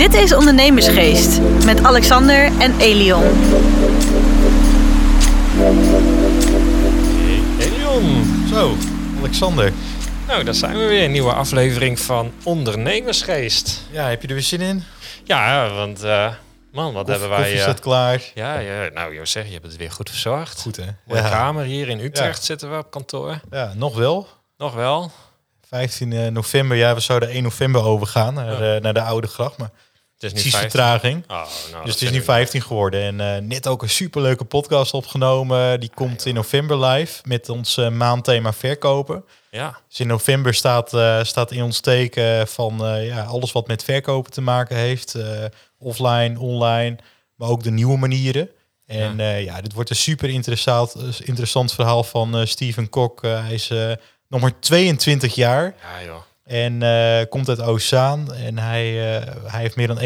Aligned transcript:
Dit 0.00 0.14
is 0.14 0.32
Ondernemersgeest 0.34 1.40
met 1.64 1.82
Alexander 1.82 2.44
en 2.58 2.78
Elion. 2.78 3.22
Elion. 7.58 8.24
Zo, 8.48 8.76
Alexander. 9.18 9.72
Nou, 10.26 10.44
daar 10.44 10.54
zijn 10.54 10.78
we 10.78 10.84
weer. 10.84 11.04
Een 11.04 11.10
nieuwe 11.12 11.32
aflevering 11.32 11.98
van 12.00 12.32
Ondernemersgeest. 12.42 13.82
Ja, 13.90 14.08
heb 14.08 14.22
je 14.22 14.28
er 14.28 14.34
weer 14.34 14.42
zin 14.42 14.60
in? 14.60 14.84
Ja, 15.24 15.70
want 15.70 16.04
uh, 16.04 16.32
man, 16.72 16.92
wat 16.92 17.08
hebben 17.08 17.28
wij... 17.28 17.38
Koffie 17.38 17.56
uh, 17.56 17.62
staat 17.62 17.80
klaar. 17.80 18.22
Ja, 18.34 18.58
ja, 18.58 18.88
nou, 18.94 19.14
je 19.14 19.26
zeg, 19.26 19.46
je 19.46 19.52
hebt 19.52 19.66
het 19.66 19.76
weer 19.76 19.90
goed 19.90 20.10
verzorgd. 20.10 20.60
Goed 20.60 20.76
hè? 20.76 20.86
Mooie 21.06 21.22
ja. 21.22 21.28
kamer 21.28 21.64
hier 21.64 21.88
in 21.88 22.00
Utrecht 22.00 22.38
Ja. 22.38 22.44
zitten 22.44 22.70
we 22.70 22.78
op 22.78 22.90
kantoor. 22.90 23.40
Ja, 23.50 23.72
nog 23.76 23.96
wel. 23.96 24.28
Nog 24.58 24.74
wel. 24.74 25.10
15 25.68 26.32
november, 26.32 26.76
ja, 26.76 26.94
we 26.94 27.00
zouden 27.00 27.28
1 27.28 27.42
november 27.42 27.84
overgaan 27.84 28.34
naar, 28.34 28.62
Ja. 28.62 28.74
eh, 28.74 28.82
naar 28.82 28.94
de 28.94 29.02
Oude 29.02 29.26
Gracht. 29.26 29.58
Maar 29.58 29.70
Het 30.20 30.32
is 30.32 30.44
nu 30.44 30.50
precies 30.50 30.58
15. 30.60 30.70
vertraging. 30.80 31.24
Oh, 31.30 31.70
nou, 31.72 31.84
dus 31.84 31.92
het 31.94 32.02
is 32.02 32.10
nu 32.10 32.18
ik- 32.18 32.24
15 32.24 32.62
geworden. 32.62 33.02
En 33.02 33.20
eh, 33.36 33.42
net 33.42 33.66
ook 33.66 33.82
een 33.82 33.88
superleuke 33.90 34.44
podcast 34.44 34.94
opgenomen. 34.94 35.80
Die 35.80 35.90
komt 35.94 36.26
in 36.26 36.34
november 36.34 36.84
live 36.84 37.20
met 37.24 37.48
ons 37.48 37.76
eh, 37.76 37.88
maandthema 37.88 38.52
verkopen. 38.52 39.24
Ja, 39.50 39.78
Dus 39.88 40.00
in 40.00 40.06
november 40.06 40.54
staat, 40.54 40.94
eh, 40.94 41.22
staat 41.24 41.50
in 41.52 41.62
ons 41.62 41.80
teken 41.80 42.48
van 42.48 42.78
ja, 43.02 43.22
alles 43.22 43.52
wat 43.52 43.66
met 43.66 43.84
verkopen 43.84 44.32
te 44.32 44.40
maken 44.40 44.76
heeft. 44.76 45.14
offline, 45.78 46.38
online, 46.38 46.96
maar 47.34 47.48
ook 47.48 47.62
de 47.62 47.70
nieuwe 47.70 47.98
manieren. 47.98 48.48
En 48.86 49.16
ja, 49.16 49.34
ja 49.34 49.60
dit 49.60 49.72
wordt 49.72 49.90
een 49.90 49.96
super 49.96 50.28
interessant, 50.28 50.94
interessant 51.24 51.72
verhaal 51.72 52.04
van 52.04 52.46
Steven 52.46 52.88
Kok. 52.88 53.22
Hij 53.22 53.54
is 53.54 53.68
nog 54.28 54.40
maar 54.40 54.60
22 54.60 55.34
jaar 55.34 55.64
ja 55.64 56.04
joh. 56.04 56.20
En 56.50 56.82
eh, 56.82 57.28
komt 57.28 57.48
uit 57.48 57.60
Ozaan. 57.60 58.32
En 58.34 58.58
hij, 58.58 59.16
eh, 59.18 59.26
hij 59.46 59.60
heeft 59.60 59.76
meer 59.76 59.86
dan 59.86 59.98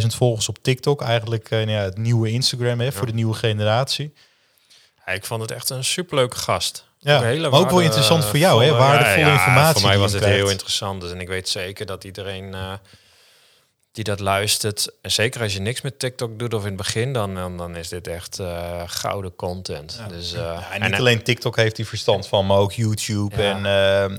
21.000 0.00 0.14
volgers 0.14 0.48
op 0.48 0.58
TikTok. 0.62 1.02
Eigenlijk 1.02 1.44
eh, 1.50 1.58
nou 1.58 1.70
ja, 1.70 1.80
het 1.82 1.96
nieuwe 1.96 2.30
Instagram 2.30 2.80
hè, 2.80 2.92
voor 2.92 3.06
de 3.06 3.12
nieuwe 3.14 3.34
generatie. 3.34 4.14
Ja, 5.06 5.12
ik 5.12 5.24
vond 5.24 5.40
het 5.42 5.50
echt 5.50 5.70
een 5.70 5.84
superleuke 5.84 6.36
gast. 6.36 6.84
Ja, 6.98 7.16
Ook 7.16 7.22
hele 7.22 7.50
maar 7.50 7.60
ook 7.60 7.70
wel 7.70 7.80
interessant 7.80 8.24
voor 8.24 8.38
jou, 8.38 8.62
hè? 8.62 8.68
volle- 8.68 8.78
Waardevolle 8.80 9.30
informatie 9.32 9.72
Voor 9.72 9.82
mij 9.82 9.90
die 9.90 10.00
was 10.00 10.12
het 10.12 10.20
krijgt. 10.20 10.38
heel 10.40 10.50
interessant. 10.50 11.00
Dus, 11.00 11.10
en 11.12 11.20
ik 11.20 11.28
weet 11.28 11.48
zeker 11.48 11.86
dat 11.86 12.04
iedereen 12.04 12.54
die 13.92 14.04
dat 14.04 14.20
luistert, 14.20 14.88
en 15.02 15.10
zeker 15.10 15.42
als 15.42 15.52
je 15.52 15.60
niks 15.60 15.80
met 15.80 15.98
TikTok 15.98 16.38
doet 16.38 16.54
of 16.54 16.60
in 16.60 16.66
het 16.66 16.76
begin, 16.76 17.12
dan, 17.12 17.34
dan, 17.34 17.56
dan 17.56 17.76
is 17.76 17.88
dit 17.88 18.06
echt 18.06 18.40
gouden 18.86 19.36
content. 19.36 20.00
Dus, 20.08 20.30
Ja, 20.32 20.66
en 20.72 20.80
en, 20.82 20.90
niet 20.90 20.98
alleen 21.00 21.22
TikTok 21.22 21.56
heeft 21.56 21.76
hij 21.76 21.86
verstand 21.86 22.26
van, 22.28 22.46
maar 22.46 22.56
ook 22.58 22.72
YouTube 22.72 23.42
Ja. 23.42 23.50
en, 23.50 23.66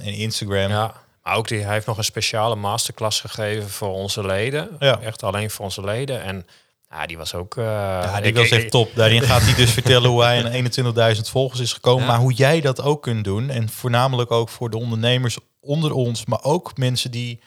en 0.01 0.13
Instagram. 0.13 0.69
Ja, 0.69 0.93
ook 1.35 1.47
die, 1.47 1.59
hij 1.63 1.73
heeft 1.73 1.85
nog 1.85 1.97
een 1.97 2.03
speciale 2.03 2.55
masterclass 2.55 3.21
gegeven 3.21 3.69
voor 3.69 3.93
onze 3.93 4.25
leden. 4.25 4.69
Ja. 4.79 4.99
Echt 5.01 5.23
alleen 5.23 5.49
voor 5.49 5.65
onze 5.65 5.83
leden. 5.83 6.23
En 6.23 6.45
ja, 6.89 7.05
die 7.05 7.17
was 7.17 7.33
ook... 7.33 7.57
eh, 7.57 7.63
Ja, 7.65 8.17
die 8.21 8.25
ik- 8.31 8.37
was 8.37 8.49
echt 8.49 8.71
top. 8.71 8.95
Daarin 8.95 9.21
gaat 9.21 9.41
hij 9.41 9.53
dus 9.55 9.71
vertellen 9.79 10.09
hoe 10.09 10.23
hij 10.23 10.45
aan 10.45 11.13
21.000 11.15 11.21
volgers 11.21 11.59
is 11.59 11.73
gekomen. 11.73 12.03
Ja. 12.03 12.09
Maar 12.11 12.19
hoe 12.19 12.33
jij 12.33 12.61
dat 12.61 12.81
ook 12.81 13.01
kunt 13.01 13.23
doen. 13.23 13.49
En 13.49 13.69
voornamelijk 13.69 14.31
ook 14.31 14.49
voor 14.49 14.69
de 14.69 14.77
ondernemers 14.77 15.37
onder 15.61 15.91
ons. 15.93 16.25
Maar 16.25 16.43
ook 16.43 16.77
mensen 16.77 17.11
die 17.11 17.39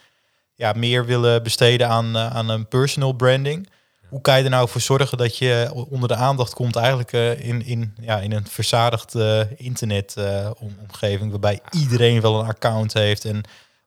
ja, 0.55 0.73
meer 0.75 1.05
willen 1.05 1.43
besteden 1.43 1.89
aan, 1.89 2.15
eh, 2.15 2.35
aan 2.35 2.49
een 2.49 2.67
personal 2.67 3.13
branding. 3.13 3.69
Hoe 4.09 4.21
kan 4.21 4.37
je 4.37 4.43
er 4.43 4.49
nou 4.49 4.69
voor 4.69 4.81
zorgen 4.81 5.17
dat 5.17 5.37
je 5.37 5.71
onder 5.89 6.07
de 6.07 6.15
aandacht 6.15 6.53
komt 6.53 6.75
eigenlijk 6.75 7.13
eh, 7.13 7.47
in, 7.47 7.65
in, 7.65 7.93
ja, 8.01 8.19
in 8.19 8.31
een 8.31 8.47
verzadigd 8.47 9.15
eh, 9.15 9.39
internet 9.55 10.15
om- 10.59 10.77
omgeving. 10.87 11.29
Waarbij 11.31 11.59
iedereen 11.71 12.21
wel 12.21 12.39
een 12.39 12.47
account 12.47 12.93
heeft 12.93 13.25
en 13.25 13.41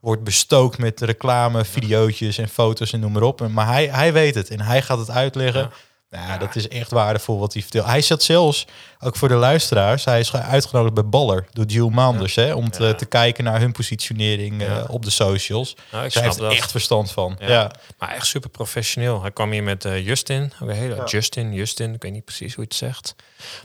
wordt 0.06 0.24
bestookt 0.24 0.78
met 0.78 1.00
reclame, 1.00 1.64
videootjes 1.64 2.38
en 2.38 2.48
foto's 2.48 2.92
en 2.92 3.00
noem 3.00 3.12
maar 3.12 3.22
op. 3.22 3.48
Maar 3.48 3.66
hij, 3.66 3.86
hij 3.86 4.12
weet 4.12 4.34
het 4.34 4.50
en 4.50 4.60
hij 4.60 4.82
gaat 4.82 4.98
het 4.98 5.10
uitleggen. 5.10 5.70
Ja. 6.10 6.18
Nou, 6.18 6.30
ja, 6.32 6.38
dat 6.38 6.56
is 6.56 6.68
echt 6.68 6.90
waardevol 6.90 7.38
wat 7.38 7.52
hij 7.52 7.62
vertelt. 7.62 7.86
Hij 7.86 8.00
zat 8.02 8.22
zelfs, 8.22 8.66
ook 9.00 9.16
voor 9.16 9.28
de 9.28 9.34
luisteraars, 9.34 10.04
hij 10.04 10.20
is 10.20 10.32
uitgenodigd 10.34 10.94
bij 10.94 11.04
Baller 11.04 11.46
door 11.52 11.64
Jill 11.64 11.88
Manders, 11.88 12.34
hè, 12.34 12.54
om 12.54 12.70
te, 12.70 12.84
Ja. 12.84 12.94
te 12.94 13.06
kijken 13.06 13.44
naar 13.44 13.60
hun 13.60 13.72
positionering 13.72 14.62
eh, 14.62 14.84
op 14.88 15.04
de 15.04 15.10
socials. 15.10 15.76
Nou, 15.92 16.04
ik 16.04 16.12
Zij 16.12 16.22
heeft 16.22 16.38
dat. 16.38 16.52
echt 16.52 16.70
verstand 16.70 17.10
van. 17.12 17.36
Ja. 17.40 17.70
Maar 17.98 18.08
echt 18.14 18.26
super 18.26 18.50
professioneel. 18.50 19.20
Hij 19.22 19.30
kwam 19.30 19.50
hier 19.50 19.62
met 19.62 19.84
eh, 19.84 20.06
Justin. 20.06 20.52
Ook 20.62 20.68
een 20.68 20.74
hele. 20.74 21.02
Justin, 21.04 21.52
Justin. 21.52 21.94
Ik 21.94 22.02
weet 22.02 22.12
niet 22.12 22.24
precies 22.24 22.54
hoe 22.54 22.64
je 22.64 22.68
het 22.68 22.78
zegt. 22.78 23.14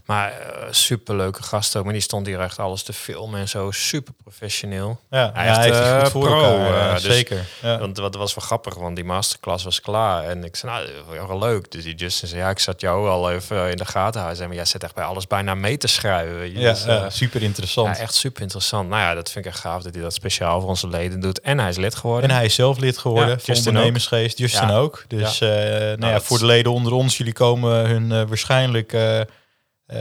Maar 0.06 0.32
uh, 0.32 0.64
super 0.72 1.16
leuke 1.16 1.44
gast 1.44 1.76
ook. 1.76 1.84
Maar 1.84 1.94
die 1.94 2.02
stond 2.02 2.26
hier 2.28 2.40
echt 2.40 2.60
alles 2.60 2.84
te 2.84 2.94
filmen 2.94 3.40
en 3.40 3.50
zo. 3.50 3.72
Super 3.72 4.14
professioneel. 4.24 5.00
Ja, 5.10 5.32
Hij 5.34 5.64
heeft, 5.64 5.80
eh, 5.80 6.00
goed 6.00 6.10
voor 6.12 6.22
pro, 6.22 6.44
elkaar, 6.44 6.88
eh, 6.88 6.94
dus- 6.94 7.04
zeker. 7.04 7.46
Want 7.62 7.98
wat 7.98 8.16
was 8.16 8.36
wel 8.36 8.46
grappig, 8.46 8.74
want 8.76 8.96
die 8.96 9.06
masterclass 9.06 9.64
was 9.64 9.82
klaar. 9.82 10.24
En 10.24 10.44
ik 10.44 10.56
zei, 10.56 10.72
nou, 11.08 11.28
wel 11.28 11.40
leuk. 11.40 11.72
Dus 11.72 11.84
die 11.84 11.96
Justin 11.96 12.28
zei, 12.28 12.41
ja, 12.42 12.50
ik 12.50 12.60
zat 12.60 12.82
jou 12.82 13.10
al 13.10 13.32
even 13.32 13.70
in 13.70 13.76
de 13.78 13.86
gaten 13.86 14.22
houden. 14.22 14.48
Maar 14.48 14.56
jij 14.56 14.66
zit 14.66 14.84
echt 14.84 14.96
bij 14.96 15.04
alles 15.04 15.28
bijna 15.28 15.56
mee 15.56 15.78
te 15.78 15.88
schrijven. 15.88 16.60
Ja, 16.60 16.70
Dus, 16.72 16.86
eh, 16.86 17.06
super 17.10 17.42
interessant. 17.44 17.96
ja, 17.98 18.02
echt 18.04 18.14
super 18.14 18.42
interessant. 18.42 18.90
Nou 18.90 19.02
ja, 19.02 19.14
dat 19.14 19.32
vind 19.32 19.46
ik 19.46 19.52
echt 19.52 19.62
gaaf 19.62 19.82
dat 19.84 19.94
hij 19.94 20.04
dat 20.04 20.14
speciaal 20.14 20.60
voor 20.60 20.70
onze 20.70 20.88
leden 20.88 21.20
doet. 21.20 21.40
En 21.42 21.60
hij 21.60 21.70
is 21.70 21.78
lid 21.78 21.96
geworden. 21.96 22.30
En 22.30 22.36
hij 22.36 22.46
is 22.46 22.56
zelf 22.56 22.78
lid 22.80 22.98
geworden 22.98 23.40
Ja, 23.46 23.54
ondernemersgeest. 23.56 24.38
Justin 24.38 24.68
Ja. 24.68 24.76
ook. 24.78 25.04
Dus 25.08 25.42
eh, 25.42 25.50
nou 25.50 26.06
ja, 26.06 26.12
dat 26.12 26.24
voor 26.24 26.40
de 26.40 26.46
leden 26.46 26.72
onder 26.72 26.94
ons, 26.94 27.18
jullie 27.18 27.34
komen 27.34 27.86
hun 27.88 28.12
eh, 28.12 28.22
waarschijnlijk 28.28 28.94
eh, 28.94 29.20
eh, 29.20 29.26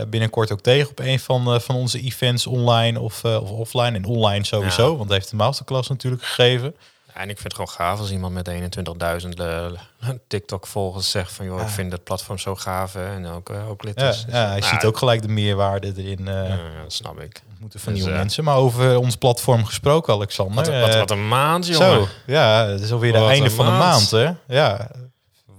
binnenkort 0.09 0.53
ook 0.53 0.61
tegen 0.61 0.91
op 0.91 0.99
een 0.99 1.21
van, 1.21 1.55
eh, 1.55 1.61
van 1.61 1.75
onze 1.75 2.01
events 2.01 2.47
online 2.47 3.01
of, 3.01 3.25
eh, 3.25 3.43
of 3.43 3.51
offline. 3.51 3.97
En 3.97 4.05
online 4.05 4.45
sowieso, 4.45 4.97
want 4.97 5.09
hij 5.09 5.19
heeft 5.19 5.31
de 5.31 5.37
masterclass 5.37 5.89
natuurlijk 5.89 6.22
gegeven. 6.22 6.77
En 7.15 7.31
ik 7.31 7.38
vind 7.38 7.43
het 7.43 7.53
gewoon 7.53 7.69
gaaf 7.69 7.98
als 7.98 8.10
iemand 8.10 8.34
met 8.34 8.50
21.000 9.22 9.28
eh, 9.28 9.66
TikTok-volgers 10.28 11.10
zegt 11.10 11.32
van... 11.32 11.47
joh, 11.47 11.60
ik 11.60 11.69
vind 11.69 11.93
het 11.93 12.04
platform 12.04 12.38
zo 12.38 12.56
gaaf 12.56 12.93
hè, 12.93 13.15
en 13.15 13.26
ook, 13.26 13.50
eh, 13.50 13.71
ook 13.71 13.84
lid 13.84 14.00
Ja, 14.00 14.09
is. 14.09 14.25
Dus, 14.25 14.34
ja, 14.34 14.47
hij 14.48 14.59
nou, 14.59 14.72
ziet 14.72 14.84
ook 14.84 14.97
gelijk 14.97 15.22
de 15.22 15.28
meerwaarde 15.28 15.93
erin. 15.97 16.28
eh 16.28 16.48
ja, 16.48 16.59
dat 16.82 16.93
snap 16.93 17.21
ik. 17.21 17.43
moeten 17.59 17.81
van 17.81 17.93
Dus, 17.93 18.03
nieuwe 18.03 18.19
mensen. 18.19 18.44
Maar 18.44 18.56
over 18.56 18.98
ons 18.98 19.16
platform 19.16 19.65
gesproken, 19.65 20.15
Alexander. 20.15 20.54
Wat, 20.54 20.81
wat, 20.81 20.94
wat 20.94 21.10
een 21.10 21.28
maand, 21.28 21.66
jongen. 21.66 22.00
zo, 22.00 22.09
ja, 22.26 22.66
het 22.66 22.81
is 22.81 22.93
alweer 22.93 23.15
het 23.15 23.28
einde 23.28 23.50
van 23.50 23.65
de 23.66 23.72
maand. 23.72 24.10
Hè? 24.10 24.31
Ja, 24.47 24.91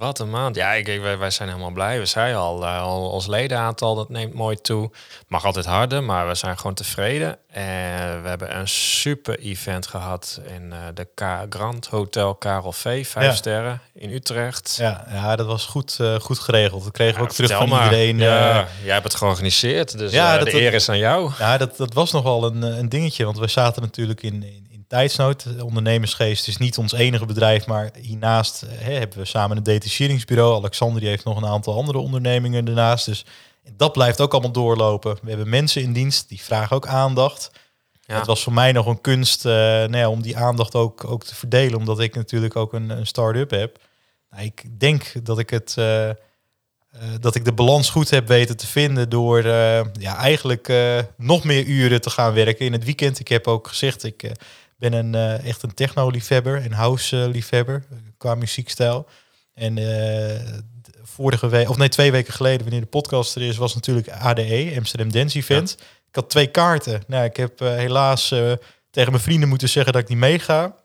Wat 0.01 0.19
een 0.19 0.29
maand. 0.29 0.56
Ja, 0.56 0.72
ik, 0.73 0.85
wij, 1.01 1.17
wij 1.17 1.29
zijn 1.29 1.50
helemaal 1.50 1.72
blij. 1.72 2.00
We 2.00 2.06
al, 2.35 2.63
eh, 2.66 2.81
al, 2.81 3.09
ons 3.09 3.28
ledenaantal 3.28 3.95
dat 3.95 4.09
neemt 4.09 4.34
mooi 4.34 4.56
toe. 4.62 4.91
Mag 5.28 5.45
altijd 5.45 5.66
harder, 5.66 6.03
maar 6.03 6.28
we 6.28 6.35
zijn 6.35 6.57
gewoon 6.57 6.73
tevreden. 6.73 7.38
En 7.47 8.22
we 8.23 8.29
hebben 8.29 8.57
een 8.57 8.67
super 8.67 9.39
event 9.39 9.88
gehad 9.88 10.41
in 10.56 10.73
eh, 10.73 10.79
de 10.94 11.07
K 11.16 11.23
Grand 11.50 11.88
Hotel 11.88 12.35
Karel 12.35 12.72
V, 12.72 12.81
vijf 12.81 13.13
Ja. 13.25 13.34
sterren 13.34 13.81
in 13.94 14.09
Utrecht. 14.12 14.75
ja, 14.79 15.06
ja, 15.12 15.35
dat 15.35 15.45
was 15.45 15.66
goed, 15.66 15.97
eh, 16.00 16.16
goed 16.16 16.39
geregeld. 16.39 16.83
Dat 16.83 16.94
kregen 16.94 17.13
we 17.16 17.19
Ja, 17.22 17.25
ook 17.28 17.33
terug 17.33 17.51
van 17.51 17.69
maar. 17.69 17.83
iedereen. 17.83 18.18
Ja, 18.18 18.68
jij 18.83 18.94
hebt 18.94 19.03
het 19.03 19.16
georganiseerd, 19.16 19.97
dus 19.97 20.12
Ja, 20.12 20.38
dat- 20.38 20.45
de 20.45 20.62
eer 20.62 20.73
is 20.73 20.89
aan 20.89 20.97
jou. 20.97 21.31
Ja, 21.39 21.57
dat, 21.57 21.78
dat 21.78 21.94
was 21.94 22.12
nog 22.12 22.23
wel 22.23 22.44
een, 22.45 22.62
een 22.62 22.89
dingetje, 22.89 23.25
want 23.25 23.38
we 23.39 23.47
zaten 23.47 23.81
natuurlijk 23.81 24.22
in 24.23 24.68
tijdsnood. 24.91 25.57
De 25.57 25.66
Ondernemersgeest 25.66 26.47
is 26.47 26.57
niet 26.57 26.78
ons 26.78 26.94
enige 26.94 27.25
bedrijf, 27.25 27.66
maar 27.66 27.91
hiernaast 28.02 28.63
eh, 28.63 28.69
hè, 28.78 28.94
hebben 28.94 29.18
we 29.18 29.25
samen 29.25 29.57
een 29.57 29.63
detacheringsbureau. 29.63 30.56
Alexander 30.56 31.00
die 31.00 31.09
heeft 31.09 31.24
nog 31.24 31.38
een 31.38 31.46
aantal 31.46 31.75
andere 31.75 31.97
ondernemingen 31.97 32.68
ernaast. 32.68 33.06
Dus 33.06 33.25
dat 33.78 33.91
blijft 33.91 34.22
ook 34.22 34.31
allemaal 34.31 34.51
doorlopen. 34.51 35.18
We 35.22 35.30
hebben 35.30 35.50
mensen 35.50 35.81
in 35.81 35.94
dienst, 35.94 36.30
die 36.30 36.41
vragen 36.41 36.75
ook 36.75 36.88
aandacht. 36.88 37.51
Ja. 38.01 38.18
Het 38.18 38.25
was 38.25 38.44
voor 38.44 38.53
mij 38.53 38.72
nog 38.72 38.85
een 38.85 39.01
kunst 39.01 39.46
eh, 39.46 39.51
nou 39.53 39.97
ja, 39.97 40.09
om 40.09 40.22
die 40.22 40.38
aandacht 40.38 40.75
ook, 40.75 41.06
ook 41.06 41.24
te 41.24 41.35
verdelen, 41.35 41.80
omdat 41.80 42.00
ik 42.00 42.16
natuurlijk 42.16 42.56
ook 42.56 42.74
een, 42.74 42.90
een 42.90 43.07
start-up 43.07 43.50
heb. 43.50 43.78
Nou, 44.30 44.44
ik 44.44 44.80
denk 44.80 45.25
dat 45.25 45.40
ik 45.40 45.50
het... 45.50 45.74
eh, 45.78 46.09
dat 47.19 47.35
ik 47.35 47.46
de 47.46 47.53
balans 47.53 47.90
goed 47.90 48.09
heb 48.09 48.28
weten 48.28 48.57
te 48.57 48.68
vinden 48.68 49.09
door 49.09 49.47
ja, 50.00 50.16
eigenlijk 50.18 50.74
nog 51.18 51.44
meer 51.44 51.66
uren 51.66 52.01
te 52.01 52.09
gaan 52.09 52.34
werken 52.34 52.66
in 52.66 52.72
het 52.74 52.84
weekend. 52.84 53.19
Ik 53.19 53.28
heb 53.28 53.47
ook 53.47 53.68
gezegd, 53.68 54.03
ik 54.03 54.31
ben 54.81 54.94
een, 54.94 55.16
eh, 55.16 55.47
echt 55.47 55.64
een 55.64 55.74
techno-liefhebber, 55.74 56.66
een 56.66 56.74
house-liefhebber 56.74 57.83
qua 58.18 58.36
muziekstijl. 58.36 59.07
En 59.54 59.78
eh, 59.78 60.39
vorige 61.04 61.50
week, 61.50 61.69
of 61.69 61.78
nee, 61.78 61.89
twee 61.89 62.12
weken 62.12 62.33
geleden, 62.33 62.62
wanneer 62.62 62.81
de 62.81 62.88
podcast 62.88 63.36
er 63.36 63.42
is, 63.42 63.57
was 63.57 63.75
natuurlijk 63.75 64.10
ADE, 64.10 64.74
Amsterdam 64.78 65.12
Dance 65.12 65.38
Event. 65.38 65.78
Ik 66.07 66.16
had 66.16 66.30
twee 66.30 66.48
kaarten. 66.48 67.04
Nou, 67.07 67.25
ik 67.25 67.38
heb 67.38 67.62
eh, 67.62 67.74
helaas 67.74 68.28
tegen 68.89 69.12
mijn 69.12 69.24
vrienden 69.24 69.50
moeten 69.50 69.69
zeggen 69.69 69.94
dat 69.94 70.01
ik 70.01 70.07
niet 70.07 70.18
meega. 70.18 70.75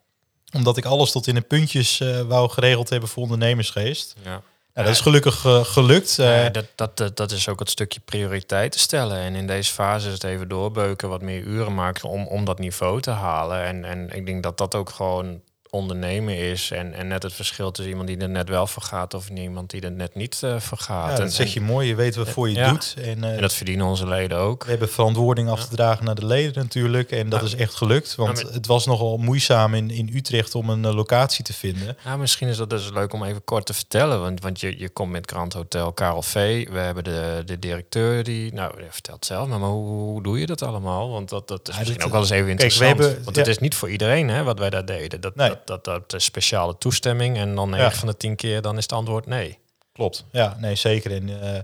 Omdat 0.53 0.77
ik 0.77 0.85
alles 0.85 1.11
tot 1.11 1.27
in 1.27 1.35
de 1.35 1.41
puntjes 1.41 2.03
wou 2.29 2.51
geregeld 2.51 2.89
hebben 2.91 3.09
voor 3.09 3.23
ondernemersgeest. 3.23 4.15
Ja. 4.25 4.43
Nou, 4.77 4.89
dat 4.89 4.97
is 4.97 5.03
gelukkig 5.03 5.45
eh, 5.45 5.65
gelukt. 5.65 6.19
Eh, 6.19 6.43
Ja, 6.43 6.49
dat, 6.51 6.67
dat, 6.75 6.97
dat, 6.97 7.17
dat 7.17 7.31
is 7.31 7.49
ook 7.49 7.59
het 7.59 7.71
stukje 7.71 8.01
prioriteiten 8.01 8.81
stellen. 8.81 9.17
En 9.19 9.35
in 9.35 9.47
deze 9.47 9.73
fase 9.73 10.07
is 10.07 10.13
het 10.13 10.25
even 10.25 10.49
doorbeuken, 10.49 11.09
wat 11.09 11.23
meer 11.23 11.43
uren 11.43 11.75
maken 11.75 12.09
om, 12.09 12.27
om 12.27 12.45
dat 12.45 12.59
niveau 12.59 13.01
te 13.01 13.11
halen. 13.11 13.65
En, 13.65 13.85
en 13.85 14.11
ik 14.11 14.27
denk 14.27 14.43
dat 14.43 14.59
dat 14.59 14.75
ook 14.75 14.91
gewoon 14.91 15.41
ondernemen 15.77 16.37
is. 16.37 16.71
En, 16.71 16.95
en 16.95 17.09
net 17.09 17.23
het 17.23 17.33
verschil 17.33 17.71
tussen 17.71 17.91
iemand 17.93 18.09
die 18.09 18.19
er 18.19 18.29
net 18.29 18.49
wel 18.49 18.67
voor 18.67 18.83
gaat 18.83 19.15
of 19.15 19.29
iemand 19.29 19.71
die 19.71 19.81
er 19.81 19.93
net 19.93 20.15
niet 20.15 20.41
uh, 20.45 20.61
voor 20.61 20.79
gaat. 20.79 21.11
Ja, 21.11 21.17
dat 21.17 21.21
en, 21.27 21.33
zeg 21.33 21.55
je 21.55 21.61
mooi. 21.61 21.89
Je 21.89 21.95
weet 21.95 22.17
wat 22.17 22.29
voor 22.29 22.49
je 22.49 22.55
ja. 22.55 22.71
doet. 22.71 22.95
En, 23.03 23.19
uh, 23.19 23.35
en 23.35 23.41
dat 23.41 23.53
verdienen 23.53 23.87
onze 23.87 24.07
leden 24.09 24.39
ook. 24.39 24.65
We 24.65 24.71
hebben 24.71 24.89
verantwoording 24.89 25.49
af 25.49 25.69
te 25.69 25.77
dragen 25.77 26.05
naar 26.05 26.15
de 26.15 26.27
leden 26.27 26.63
natuurlijk. 26.63 27.11
En 27.11 27.29
dat 27.29 27.43
is 27.43 27.55
echt 27.55 27.75
gelukt. 27.75 28.15
Want 28.15 28.43
het 28.53 28.67
was 28.67 28.87
nogal 28.87 29.17
moeizaam 29.17 29.75
in, 29.75 29.91
in 29.91 30.11
Utrecht 30.15 30.55
om 30.55 30.71
een 30.71 30.85
eh, 30.85 30.95
locatie 30.95 31.45
te 31.45 31.53
vinden. 31.53 31.97
Nou, 32.05 32.19
misschien 32.19 32.49
is 32.49 32.57
dat 32.57 32.71
dus 32.71 32.91
leuk 32.91 33.13
om 33.13 33.25
even 33.25 33.45
kort 33.45 33.67
te 33.67 33.75
vertellen. 33.75 34.21
Want, 34.21 34.43
want 34.43 34.61
je, 34.61 34.79
je 34.79 34.89
komt 34.89 35.11
met 35.11 35.31
Grand 35.31 35.53
Hotel 35.53 35.93
Karel 35.93 36.23
V. 36.23 36.69
We 36.69 36.79
hebben 36.79 37.05
de, 37.05 37.43
de 37.47 37.59
directeur 37.59 38.25
die... 38.25 38.53
Nou, 38.55 38.77
die 38.77 38.87
vertelt 38.91 39.25
zelf, 39.25 39.49
maar, 39.49 39.59
maar 39.61 39.69
hoe, 39.69 39.87
hoe 39.87 40.23
doe 40.23 40.41
je 40.41 40.47
dat 40.47 40.63
allemaal? 40.63 41.11
Want 41.11 41.29
dat, 41.29 41.49
dat 41.49 41.69
is 41.69 41.75
Ja, 41.75 41.79
misschien 41.79 41.99
dit- 41.99 42.07
ook 42.07 42.13
wel 42.13 42.21
eens 42.21 42.31
even 42.31 42.47
kijk, 42.47 42.59
we 42.59 42.65
interessant. 42.65 42.99
hebben- 42.99 43.25
want 43.25 43.37
het 43.37 43.47
is 43.47 43.59
niet 43.59 43.75
voor 43.75 43.91
iedereen 43.91 44.29
hè, 44.29 44.43
wat 44.43 44.59
wij 44.59 44.71
daar 44.71 44.85
deden. 44.85 45.21
Dat, 45.21 45.35
Nee. 45.37 45.49
dat, 45.49 45.66
dat, 45.67 45.85
dat 45.85 46.15
is 46.15 46.25
speciale 46.25 46.79
toestemming. 46.79 47.37
En 47.37 47.55
dan 47.55 47.71
9 47.71 47.85
Ja. 47.85 47.93
van 47.93 48.09
de 48.09 48.17
10 48.17 48.37
keer 48.37 48.63
dan 48.63 48.77
is 48.77 48.83
het 48.83 48.93
antwoord 48.93 49.27
nee. 49.27 49.59
Klopt. 49.93 50.25
Ja, 50.33 50.57
nee, 50.61 50.75
zeker. 50.75 51.13
En 51.13 51.43
eh, 51.43 51.63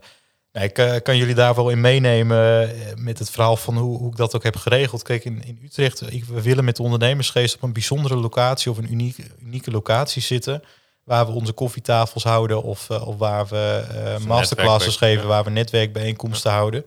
nou, 0.53 0.67
ik 0.67 0.79
eh, 0.79 0.95
kan 1.03 1.17
jullie 1.17 1.35
daar 1.35 1.55
wel 1.55 1.71
in 1.71 1.81
meenemen 1.81 2.71
eh, 2.71 2.95
met 2.97 3.19
het 3.19 3.31
verhaal 3.31 3.57
van 3.57 3.77
hoe, 3.77 3.99
hoe 3.99 4.11
ik 4.11 4.17
dat 4.17 4.37
ook 4.37 4.43
heb 4.43 4.57
geregeld. 4.57 5.03
Kijk, 5.03 5.25
in, 5.25 5.43
in 5.45 5.59
Utrecht, 5.65 6.13
ik, 6.13 6.25
we 6.25 6.43
willen 6.43 6.65
met 6.65 6.77
de 6.77 6.83
ondernemersgeest 6.83 7.55
op 7.55 7.63
een 7.63 7.73
bijzondere 7.73 8.17
locatie 8.17 8.71
of 8.71 8.79
een 8.79 8.93
unieke, 8.93 9.23
unieke 9.43 9.71
locatie 9.71 10.23
zitten. 10.23 10.63
Waar 11.05 11.27
we 11.27 11.33
onze 11.33 11.53
koffietafels 11.53 12.25
houden 12.25 12.63
of, 12.63 12.91
of 12.91 13.17
waar 13.17 13.47
we 13.47 14.17
masterclasses 14.27 14.97
geven, 14.97 15.23
ja. 15.23 15.29
waar 15.29 15.45
we 15.45 15.51
netwerkbijeenkomsten 15.51 16.51
houden. 16.51 16.85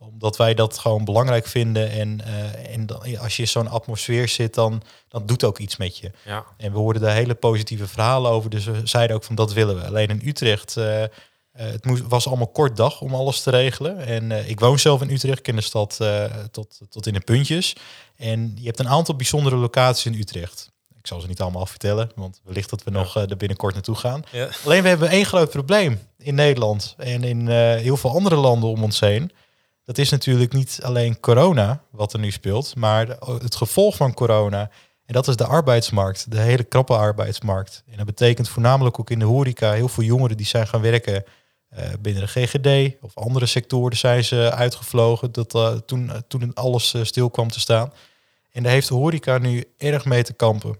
Omdat 0.00 0.36
wij 0.36 0.54
dat 0.54 0.78
gewoon 0.78 1.04
belangrijk 1.04 1.46
vinden. 1.46 1.90
En, 1.90 2.20
eh, 2.24 2.74
en 2.74 2.86
dan, 2.86 3.18
als 3.18 3.36
je 3.36 3.42
in 3.42 3.48
zo'n 3.48 3.68
atmosfeer 3.68 4.28
zit, 4.28 4.54
dan 4.54 4.82
dat 5.08 5.28
doet 5.28 5.44
ook 5.44 5.58
iets 5.58 5.76
met 5.76 5.98
je. 5.98 6.10
Ja, 6.24 6.44
En 6.56 6.72
we 6.72 6.78
hoorden 6.78 7.02
daar 7.02 7.14
hele 7.14 7.34
positieve 7.34 7.86
verhalen 7.86 8.30
over. 8.30 8.50
Dus 8.50 8.64
we 8.64 8.80
zeiden 8.84 9.16
ook 9.16 9.24
van 9.24 9.34
dat 9.34 9.52
willen 9.52 9.76
we. 9.76 9.86
Alleen 9.86 10.08
in 10.08 10.22
Utrecht, 10.24 10.76
eh, 10.76 11.02
eh, 11.02 11.10
het 11.52 11.84
moest, 11.84 12.02
was 12.08 12.26
allemaal 12.26 12.48
kort 12.48 12.76
dag 12.76 13.00
om 13.00 13.14
alles 13.14 13.42
te 13.42 13.50
regelen. 13.50 13.98
En 13.98 14.48
ik 14.48 14.60
woon 14.60 14.78
zelf 14.78 15.02
in 15.02 15.10
Utrecht, 15.10 15.40
ken 15.40 15.56
de 15.56 15.62
stad 15.62 16.00
tot, 16.50 16.80
tot 16.88 17.06
in 17.06 17.12
de 17.12 17.20
puntjes. 17.20 17.76
En 18.16 18.52
je 18.58 18.66
hebt 18.66 18.78
een 18.78 18.88
aantal 18.88 19.16
bijzondere 19.16 19.56
locaties 19.56 20.06
in 20.06 20.20
Utrecht. 20.20 20.70
Ik 20.98 21.06
zal 21.06 21.20
ze 21.20 21.26
niet 21.26 21.40
allemaal 21.40 21.66
vertellen, 21.66 22.10
want 22.14 22.40
wellicht 22.44 22.70
dat 22.70 22.84
we 22.84 22.90
nog 22.90 23.16
er 23.16 23.36
binnenkort 23.36 23.74
naartoe 23.74 23.94
gaan. 23.94 24.22
ja. 24.30 24.48
Alleen 24.64 24.82
we 24.82 24.88
hebben 24.88 25.08
één 25.08 25.24
groot 25.24 25.50
probleem 25.50 26.00
in 26.18 26.34
Nederland 26.34 26.94
en 26.98 27.24
in 27.24 27.48
heel 27.48 27.96
veel 27.96 28.10
andere 28.10 28.36
landen 28.36 28.68
om 28.68 28.82
ons 28.82 29.00
heen. 29.00 29.32
Dat 29.88 29.98
is 29.98 30.10
natuurlijk 30.10 30.52
niet 30.52 30.78
alleen 30.82 31.20
corona 31.20 31.82
wat 31.90 32.12
er 32.12 32.18
nu 32.18 32.30
speelt, 32.30 32.76
maar 32.76 33.06
de- 33.06 33.38
het 33.42 33.56
gevolg 33.56 33.96
van 33.96 34.14
corona. 34.14 34.60
En 35.06 35.14
dat 35.14 35.28
is 35.28 35.36
de 35.36 35.46
arbeidsmarkt, 35.46 36.30
de 36.30 36.38
hele 36.40 36.64
krappe 36.64 36.94
arbeidsmarkt. 36.96 37.82
En 37.90 37.96
dat 37.96 38.06
betekent 38.06 38.48
voornamelijk 38.48 39.00
ook 39.00 39.10
in 39.10 39.18
de 39.18 39.24
horeca 39.24 39.72
heel 39.72 39.88
veel 39.88 40.04
jongeren 40.04 40.36
die 40.36 40.46
zijn 40.46 40.66
gaan 40.66 40.80
werken 40.80 41.24
eh, 41.68 41.88
binnen 42.00 42.22
de 42.22 42.28
GGD 42.28 42.96
of 43.00 43.14
andere 43.16 43.46
sectoren 43.46 43.96
zijn 43.96 44.24
ze 44.24 44.52
uitgevlogen 44.54 45.32
dat, 45.32 45.54
eh, 45.54 45.72
toen, 45.86 46.10
toen 46.28 46.54
alles 46.54 46.94
eh, 46.94 47.04
stil 47.04 47.30
kwam 47.30 47.50
te 47.50 47.60
staan. 47.60 47.92
En 48.52 48.62
daar 48.62 48.72
heeft 48.72 48.88
de 48.88 48.94
horeca 48.94 49.38
nu 49.38 49.64
erg 49.78 50.04
mee 50.04 50.22
te 50.22 50.32
kampen. 50.32 50.76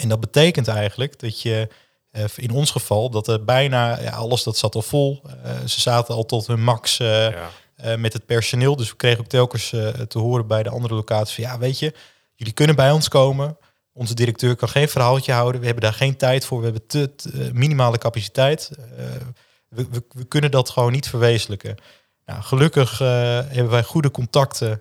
En 0.00 0.08
dat 0.08 0.20
betekent 0.20 0.68
eigenlijk 0.68 1.20
dat 1.20 1.42
je 1.42 1.68
eh, 2.10 2.24
in 2.36 2.50
ons 2.50 2.70
geval 2.70 3.10
dat 3.10 3.28
er 3.28 3.44
bijna 3.44 4.00
ja, 4.00 4.10
alles 4.10 4.42
dat 4.42 4.56
zat 4.56 4.74
al 4.74 4.82
vol. 4.82 5.22
Eh, 5.42 5.50
ze 5.66 5.80
zaten 5.80 6.14
al 6.14 6.24
tot 6.26 6.46
hun 6.46 6.62
max 6.62 6.98
eh, 7.00 7.30
ja. 7.30 7.50
Eh, 7.78 7.96
met 7.96 8.12
het 8.12 8.26
personeel. 8.26 8.76
Dus 8.76 8.90
we 8.90 8.96
kregen 8.96 9.20
ook 9.20 9.26
telkens 9.26 9.72
eh, 9.72 9.88
te 9.88 10.18
horen 10.18 10.46
bij 10.46 10.62
de 10.62 10.70
andere 10.70 10.94
locaties 10.94 11.34
van 11.34 11.44
ja, 11.44 11.58
weet 11.58 11.78
je, 11.78 11.94
jullie 12.34 12.52
kunnen 12.54 12.76
bij 12.76 12.90
ons 12.90 13.08
komen. 13.08 13.56
Onze 13.92 14.14
directeur 14.14 14.56
kan 14.56 14.68
geen 14.68 14.88
verhaaltje 14.88 15.32
houden. 15.32 15.60
We 15.60 15.66
hebben 15.66 15.84
daar 15.84 15.92
geen 15.94 16.16
tijd 16.16 16.44
voor. 16.44 16.58
We 16.58 16.64
hebben 16.64 16.86
te, 16.86 17.14
te- 17.14 17.30
eh, 17.32 17.50
minimale 17.52 17.98
capaciteit. 17.98 18.70
We, 19.68 19.86
we, 19.90 20.02
we 20.08 20.24
kunnen 20.24 20.50
dat 20.50 20.70
gewoon 20.70 20.92
niet 20.92 21.08
verwezenlijken. 21.08 21.76
Nou, 22.26 22.42
gelukkig 22.42 22.98
hebben 22.98 23.68
wij 23.70 23.82
goede 23.82 24.10
contacten 24.10 24.80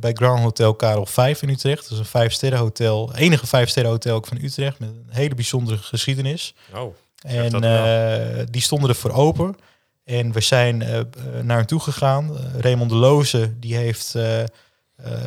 bij 0.00 0.12
Grand 0.12 0.42
Hotel 0.42 0.74
Karel 0.74 1.06
5 1.06 1.42
in 1.42 1.48
Utrecht. 1.48 1.82
Dat 1.82 1.90
is 1.92 1.98
een 1.98 2.04
vijf 2.04 2.32
sterren 2.32 2.58
hotel, 2.58 3.14
enige 3.14 3.46
vijf 3.46 3.68
sterren 3.68 3.90
hotel 3.92 4.16
ook 4.16 4.26
van 4.26 4.38
Utrecht 4.42 4.78
met 4.78 4.88
een 4.88 5.06
hele 5.10 5.34
bijzondere 5.34 5.76
geschiedenis. 5.78 6.54
Oh, 6.74 6.94
En 7.20 8.46
die 8.50 8.62
stonden 8.62 8.88
er 8.88 8.94
voor 8.96 9.10
open. 9.12 9.56
En 10.04 10.32
we 10.32 10.40
zijn 10.40 10.82
eh, 10.82 10.98
eh, 10.98 11.04
naar 11.42 11.56
hen 11.56 11.66
toe 11.66 11.80
gegaan. 11.80 12.36
Eh, 12.36 12.60
Raymond 12.60 12.90
de 12.90 12.96
Loze 12.96 13.54
die 13.58 13.76
heeft 13.76 14.14
eh, 14.14 14.40
eh, 14.42 14.46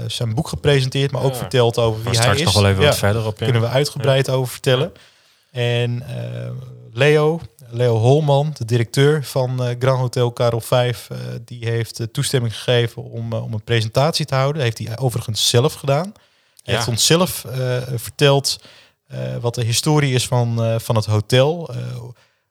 zijn 0.08 0.34
boek 0.34 0.48
gepresenteerd, 0.48 1.12
maar 1.12 1.22
ook 1.24 1.32
Ja. 1.32 1.38
verteld 1.38 1.78
over 1.78 1.98
wie 2.04 2.10
hij 2.10 2.16
straks 2.22 2.38
is. 2.40 2.44
nog 2.46 2.54
wel 2.54 2.68
even 2.68 2.82
Ja, 2.82 2.88
wat 2.88 2.98
verder 2.98 3.26
op. 3.26 3.38
kunnen 3.38 3.62
we 3.62 3.68
uitgebreid 3.68 4.30
over 4.30 4.52
vertellen. 4.52 4.92
En 5.52 6.02
eh, 6.08 6.50
Leo, 6.92 7.40
Leo 7.70 7.98
Holman, 7.98 8.52
de 8.58 8.66
directeur 8.66 9.24
van 9.24 9.64
eh, 9.64 9.76
Grand 9.80 10.00
Hotel 10.00 10.32
Karel 10.32 10.62
5, 10.62 11.08
eh, 11.10 11.18
die 11.46 11.66
heeft 11.66 12.08
toestemming 12.12 12.56
gegeven 12.56 13.04
om, 13.04 13.34
om 13.34 13.54
een 13.54 13.64
presentatie 13.64 14.26
te 14.26 14.36
houden. 14.36 14.62
heeft 14.62 14.78
hij 14.78 14.98
overigens 14.98 15.50
zelf 15.50 15.74
gedaan. 15.74 16.04
Hij 16.64 16.74
Ja. 16.74 16.74
heeft 16.76 16.88
ons 16.88 17.06
zelf 17.06 17.46
eh, 17.46 17.78
verteld 17.96 18.60
eh, 19.08 19.20
wat 19.42 19.56
de 19.56 19.64
historie 19.64 20.14
is 20.14 20.28
van, 20.28 20.64
eh, 20.64 20.80
van 20.80 20.96
het 20.96 21.06
hotel. 21.06 21.70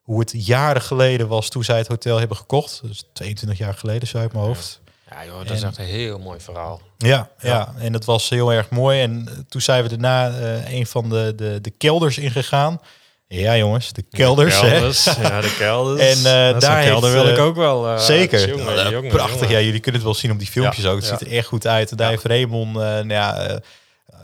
Hoe 0.07 0.19
het 0.19 0.33
jaren 0.45 0.81
geleden 0.81 1.27
was 1.27 1.49
toen 1.49 1.63
zij 1.63 1.77
het 1.77 1.87
hotel 1.87 2.17
hebben 2.17 2.37
gekocht. 2.37 2.81
Dus 2.83 3.03
22 3.13 3.57
jaar 3.57 3.73
geleden, 3.73 4.07
zo 4.07 4.17
uit 4.17 4.33
mijn 4.33 4.45
hoofd. 4.45 4.79
Ja, 5.09 5.25
joh, 5.25 5.37
dat 5.37 5.57
is 5.57 5.63
echt 5.63 5.77
een 5.77 5.85
heel 5.85 6.19
mooi 6.19 6.39
verhaal. 6.39 6.81
Ja, 6.97 7.29
ja, 7.39 7.73
en 7.77 7.91
dat 7.91 8.05
was 8.05 8.29
heel 8.29 8.53
erg 8.53 8.69
mooi. 8.69 9.01
En 9.01 9.27
eh, 9.27 9.33
toen 9.49 9.61
zijn 9.61 9.83
we 9.83 9.89
daarna 9.89 10.29
eh, 10.29 10.73
een 10.73 10.85
van 10.85 11.09
de, 11.09 11.33
de, 11.35 11.61
de 11.61 11.69
kelders 11.69 12.17
ingegaan. 12.17 12.81
Ja, 13.27 13.57
jongens, 13.57 13.93
de 13.93 14.01
kelders. 14.01 14.59
De 14.59 14.65
hè. 14.65 14.71
kelders, 14.71 15.03
ja, 15.21 15.41
de 15.41 15.55
kelders. 15.57 16.01
En, 16.01 16.17
is 16.55 16.61
daar 16.61 16.83
kelder 16.83 17.11
heeft, 17.11 17.23
wil 17.23 17.33
ik 17.33 17.39
ook 17.39 17.55
wel. 17.55 17.99
Zeker. 17.99 18.49
jongen, 18.49 18.75
Ja, 18.75 18.89
jongen, 18.89 19.11
prachtig. 19.11 19.39
jongen. 19.39 19.55
Ja, 19.55 19.61
jullie 19.61 19.79
kunnen 19.79 20.01
het 20.01 20.09
wel 20.09 20.19
zien 20.19 20.31
op 20.31 20.39
die 20.39 20.47
filmpjes 20.47 20.83
Ja, 20.83 20.89
ook. 20.89 20.95
Het 20.95 21.05
ziet 21.05 21.21
er 21.21 21.31
echt 21.31 21.47
goed 21.47 21.67
uit. 21.67 21.91
En 21.91 21.97
daar 21.97 22.09
heeft 22.09 22.25
Raymond, 22.25 22.73
nou 22.73 23.07
ja, 23.07 23.59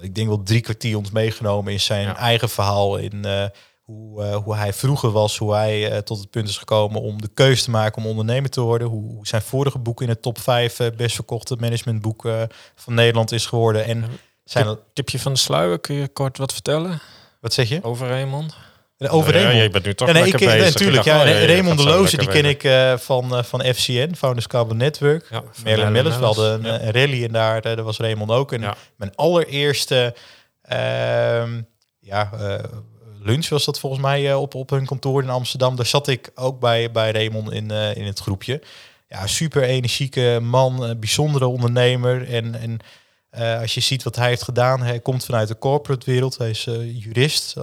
ik 0.02 0.16
denk 0.16 0.28
wel 0.28 0.44
drie 0.44 0.62
kwartier 0.62 0.98
ons 0.98 1.12
meegenomen 1.12 1.72
in 1.74 1.80
zijn 1.80 2.16
eigen 2.16 2.50
verhaal. 2.50 2.98
In 2.98 3.26
hoe, 3.94 4.24
eh, 4.24 4.36
hoe 4.36 4.56
hij 4.56 4.74
vroeger 4.74 5.12
was, 5.12 5.38
hoe 5.38 5.54
hij 5.54 5.92
eh, 5.92 5.98
tot 5.98 6.20
het 6.20 6.30
punt 6.30 6.50
is 6.50 6.58
gekomen 6.58 7.02
om 7.02 7.22
de 7.22 7.30
keuze 7.34 7.64
te 7.64 7.70
maken 7.70 8.02
om 8.04 8.08
ondernemer 8.10 8.50
te 8.50 8.62
worden. 8.62 8.88
Hoe, 8.88 9.12
hoe 9.14 9.28
zijn 9.28 9.42
vorige 9.42 9.80
boek 9.80 10.02
in 10.02 10.08
de 10.08 10.20
top 10.20 10.40
5 10.40 10.80
eh, 10.80 10.88
best 10.98 11.16
verkochte 11.16 11.56
managementboek 11.60 12.26
eh, 12.26 12.42
van 12.76 12.94
Nederland 12.94 13.32
is 13.32 13.46
geworden. 13.46 13.86
En 13.86 14.06
zijn, 14.44 14.66
Tip- 14.66 14.80
Tipje 14.94 15.20
van 15.20 15.34
de 15.34 15.40
sluier, 15.40 15.80
kun 15.80 15.96
je 15.96 16.08
kort 16.08 16.38
wat 16.38 16.54
vertellen 16.54 17.02
wat 17.42 17.54
zeg 17.54 17.70
je? 17.70 17.80
over 17.84 18.08
Raymond? 18.08 18.56
Over 19.08 19.34
Ja, 19.36 19.42
Raymond. 19.42 19.64
je 19.64 19.70
bent 19.70 19.86
nu 19.86 19.94
toch 19.94 20.08
Ja, 20.08 20.14
nee, 20.14 20.24
ik 20.24 20.30
lekker 20.32 20.50
ken, 20.50 20.58
bezig. 20.58 20.74
natuurlijk. 20.74 21.06
Ik 21.06 21.12
Ja, 21.14 21.24
je 21.24 21.46
Raymond 21.46 21.78
de 21.78 21.84
gaat 21.84 21.94
zo 21.94 22.00
Loze, 22.00 22.18
die 22.18 22.28
ken 22.28 22.46
ik 22.46 22.64
eh, 22.64 22.98
van, 22.98 23.36
eh, 23.38 23.44
van 23.44 23.62
FCN, 23.62 24.14
Founders 24.16 24.48
Carbon 24.48 24.78
Network. 24.78 25.28
Ja, 25.30 25.44
Merlin 25.64 25.64
Merlin 25.64 25.92
Mellis, 25.92 26.18
we 26.18 26.26
hadden 26.26 26.66
een, 26.66 26.86
ja. 26.86 26.92
rally 26.92 27.24
en 27.24 27.32
daar, 27.32 27.62
daar 27.62 27.84
was 27.84 27.98
Raymond 27.98 28.32
ook. 28.32 28.52
En 28.52 28.62
Ja. 28.62 28.76
mijn 28.96 29.16
allereerste 29.16 30.16
ehm, 30.62 31.62
ja, 32.00 32.30
eh, 32.34 32.64
lunch 33.24 33.50
was 33.50 33.66
dat 33.66 33.80
volgens 33.80 34.02
mij 34.02 34.30
eh, 34.30 34.42
op, 34.42 34.56
op 34.56 34.70
hun 34.70 34.86
kantoor 34.86 35.22
in 35.24 35.30
Amsterdam. 35.30 35.76
Daar 35.76 35.86
zat 35.86 36.08
ik 36.08 36.32
ook 36.36 36.60
bij, 36.60 36.92
bij 36.92 37.12
Raymond 37.12 37.52
in, 37.52 37.72
eh, 37.72 37.96
in 37.96 38.06
het 38.06 38.20
groepje. 38.20 38.62
Ja, 39.08 39.28
super 39.28 39.64
energieke 39.64 40.40
man, 40.42 40.86
eh, 40.86 40.96
bijzondere 40.96 41.46
ondernemer. 41.48 42.30
En, 42.30 42.56
en 42.56 42.80
als 43.60 43.74
je 43.74 43.80
ziet 43.80 44.04
wat 44.04 44.16
hij 44.16 44.28
heeft 44.28 44.44
gedaan, 44.44 44.82
hij 44.82 45.00
komt 45.00 45.26
vanuit 45.26 45.48
de 45.48 45.58
corporate 45.58 46.12
wereld. 46.12 46.38
Hij 46.38 46.50
is 46.50 46.64
jurist 46.84 47.54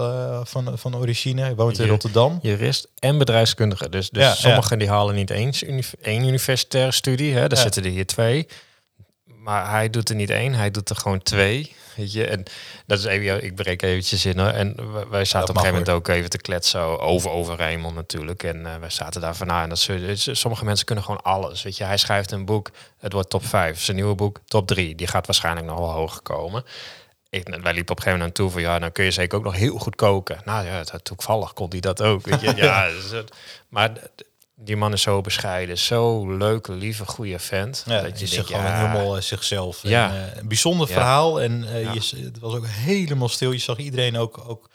van, 0.43 0.77
van 0.77 0.95
origine. 0.95 1.41
Hij 1.41 1.55
woont 1.55 1.79
in 1.79 1.87
Rotterdam. 1.87 2.39
Jurist 2.41 2.87
en 2.99 3.17
bedrijfskundige. 3.17 3.89
Dus, 3.89 4.09
dus 4.09 4.23
Ja, 4.23 4.33
sommigen 4.35 4.79
die 4.79 4.89
halen 4.89 5.15
niet 5.15 5.29
eens 5.29 5.63
één 6.01 6.23
universitaire 6.23 6.91
studie. 6.91 7.33
Hè. 7.33 7.47
Daar 7.47 7.57
Ja. 7.57 7.63
zitten 7.63 7.83
er 7.83 7.89
hier 7.89 8.05
twee. 8.05 8.47
Maar 9.23 9.69
hij 9.69 9.89
doet 9.89 10.09
er 10.09 10.15
niet 10.15 10.29
één, 10.29 10.53
hij 10.53 10.71
doet 10.71 10.89
er 10.89 10.95
gewoon 10.95 11.21
twee. 11.23 11.75
Weet 12.01 12.13
je? 12.13 12.27
En 12.27 12.43
dat 12.85 12.99
is 12.99 13.05
even, 13.05 13.43
ik 13.43 13.55
breek 13.55 13.81
eventjes 13.81 14.25
in. 14.25 14.39
Hoor. 14.39 14.47
En 14.47 14.75
wij- 15.09 15.25
zaten 15.25 15.49
op 15.49 15.55
een 15.55 15.61
gegeven 15.61 15.79
moment 15.79 15.89
ook 15.89 16.07
even 16.07 16.29
te 16.29 16.37
kletsen 16.37 16.99
over, 16.99 17.29
over 17.29 17.57
Raymond 17.57 17.95
natuurlijk. 17.95 18.43
En 18.43 18.65
eh, 18.65 18.75
wij 18.79 18.89
zaten 18.89 19.21
daar 19.21 19.35
van 19.35 19.47
na. 19.47 19.63
En 19.63 19.69
dat 19.69 19.85
dus 19.85 20.39
sommige 20.39 20.65
mensen 20.65 20.85
kunnen 20.85 21.03
gewoon 21.03 21.21
alles. 21.21 21.63
Weet 21.63 21.77
je, 21.77 21.83
hij 21.83 21.97
schrijft 21.97 22.31
een 22.31 22.45
boek, 22.45 22.69
het 22.97 23.13
wordt 23.13 23.29
top 23.29 23.45
5. 23.45 23.81
Zijn 23.81 23.97
nieuwe 23.97 24.15
boek, 24.15 24.39
top 24.45 24.67
3. 24.67 24.95
Die 24.95 25.07
gaat 25.07 25.25
waarschijnlijk 25.25 25.65
nog 25.65 25.77
wel 25.77 25.91
hoger 25.91 26.21
komen. 26.21 26.63
Ik, 27.29 27.47
wij 27.47 27.73
liepen 27.73 27.91
op 27.91 27.97
een 27.97 28.03
gegeven 28.03 28.11
moment 28.11 28.23
aan 28.23 28.31
toe 28.31 28.49
van 28.49 28.61
ja, 28.61 28.79
dan 28.79 28.91
kun 28.91 29.03
je 29.03 29.11
zeker 29.11 29.37
ook 29.37 29.43
nog 29.43 29.55
heel 29.55 29.77
goed 29.77 29.95
koken. 29.95 30.41
Nou 30.45 30.65
ja, 30.65 30.71
het, 30.71 30.99
toevallig 31.03 31.53
kon 31.53 31.69
hij 31.69 31.79
dat 31.79 32.01
ook. 32.01 32.25
Weet 32.25 32.41
je? 32.41 32.53
Ja, 32.65 32.87
dus 32.87 33.23
maar 33.69 33.91
die 34.63 34.75
man 34.77 34.93
is 34.93 35.01
zo 35.01 35.21
bescheiden, 35.21 35.77
zo 35.77 36.35
leuke, 36.37 36.71
lieve, 36.71 37.05
goede 37.05 37.39
vent. 37.39 37.83
Ja, 37.87 38.01
dat 38.01 38.19
je 38.19 38.25
is 38.25 38.31
denkt, 38.31 38.47
gewoon 38.47 38.63
ja, 38.63 38.89
helemaal 38.91 39.21
zichzelf. 39.21 39.79
Ja. 39.83 40.09
En, 40.09 40.31
eh, 40.31 40.37
een 40.37 40.47
bijzonder 40.47 40.87
Ja. 40.87 40.93
verhaal. 40.93 41.41
En 41.41 41.63
eh, 41.63 41.93
je, 41.93 42.23
het 42.23 42.39
was 42.39 42.53
ook 42.53 42.67
helemaal 42.67 43.29
stil. 43.29 43.51
Je 43.51 43.57
zag 43.57 43.77
iedereen 43.77 44.17
ook, 44.17 44.43
ook, 44.47 44.69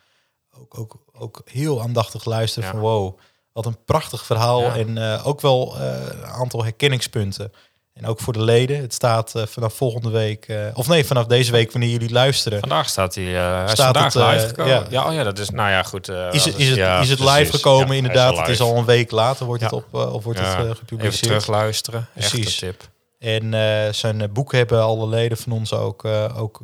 ook, 0.59 0.79
ook, 0.79 0.97
ook 1.13 1.43
heel 1.45 1.83
aandachtig 1.83 2.25
luisteren 2.25 2.69
van 2.69 2.79
wow, 2.79 3.19
wat 3.53 3.67
een 3.67 3.85
prachtig 3.85 4.25
verhaal. 4.25 4.63
En 4.73 4.99
eh, 4.99 5.27
ook 5.27 5.41
wel 5.41 5.77
een 5.81 6.25
aantal 6.25 6.63
herkenningspunten. 6.63 7.53
En 7.97 8.07
ook 8.07 8.21
voor 8.21 8.33
de 8.33 8.43
leden. 8.43 8.81
Het 8.81 8.95
staat 8.95 9.35
eh, 9.35 9.43
vanaf 9.47 9.75
volgende 9.75 10.11
week, 10.11 10.45
eh, 10.49 10.57
of 10.75 10.89
nee, 10.89 11.05
vanaf 11.05 11.27
deze 11.27 11.53
week 11.53 11.73
wanneer 11.73 11.91
jullie 11.91 12.11
luisteren. 12.13 12.61
Vandaag 12.61 12.89
staat 12.89 13.15
hij, 13.15 13.25
uh, 13.25 13.55
hij 13.55 13.65
is 13.65 13.71
Staat 13.71 13.85
vandaag 13.97 14.13
het, 14.15 14.23
live 14.35 14.47
gekomen. 14.49 14.73
ja. 14.73 14.85
Ja. 14.91 15.07
oh 15.09 15.15
ja, 15.15 15.23
dat 15.23 15.39
is, 15.39 15.51
nou 15.51 15.71
ja, 15.71 15.83
goed. 15.83 16.09
Is 16.09 16.45
het, 16.45 16.57
is 16.59 16.69
het, 16.69 16.77
ja, 16.77 17.01
is 17.01 17.09
het 17.09 17.19
precies. 17.19 17.39
live 17.39 17.53
gekomen? 17.53 17.87
Ja, 17.87 17.93
is 17.93 17.99
Inderdaad, 17.99 18.37
het 18.39 18.49
is 18.49 18.61
al 18.61 18.77
een 18.77 18.85
week 18.85 19.11
later 19.11 19.47
wordt 19.47 19.63
het, 19.63 19.73
op, 19.73 19.95
of 19.95 20.25
wordt 20.25 20.39
het 20.39 20.49
eh, 20.55 20.61
Even 20.61 20.77
gepubliceerd. 20.77 21.23
terugluisteren. 21.23 22.09
Precies. 22.13 22.59
tip. 22.59 22.89
En 23.19 23.95
zijn 23.95 24.33
boek 24.33 24.53
hebben 24.53 24.83
alle 24.83 25.09
leden 25.09 25.37
van 25.39 25.53
ons 25.53 25.73
ook, 25.73 26.05
ook 26.37 26.61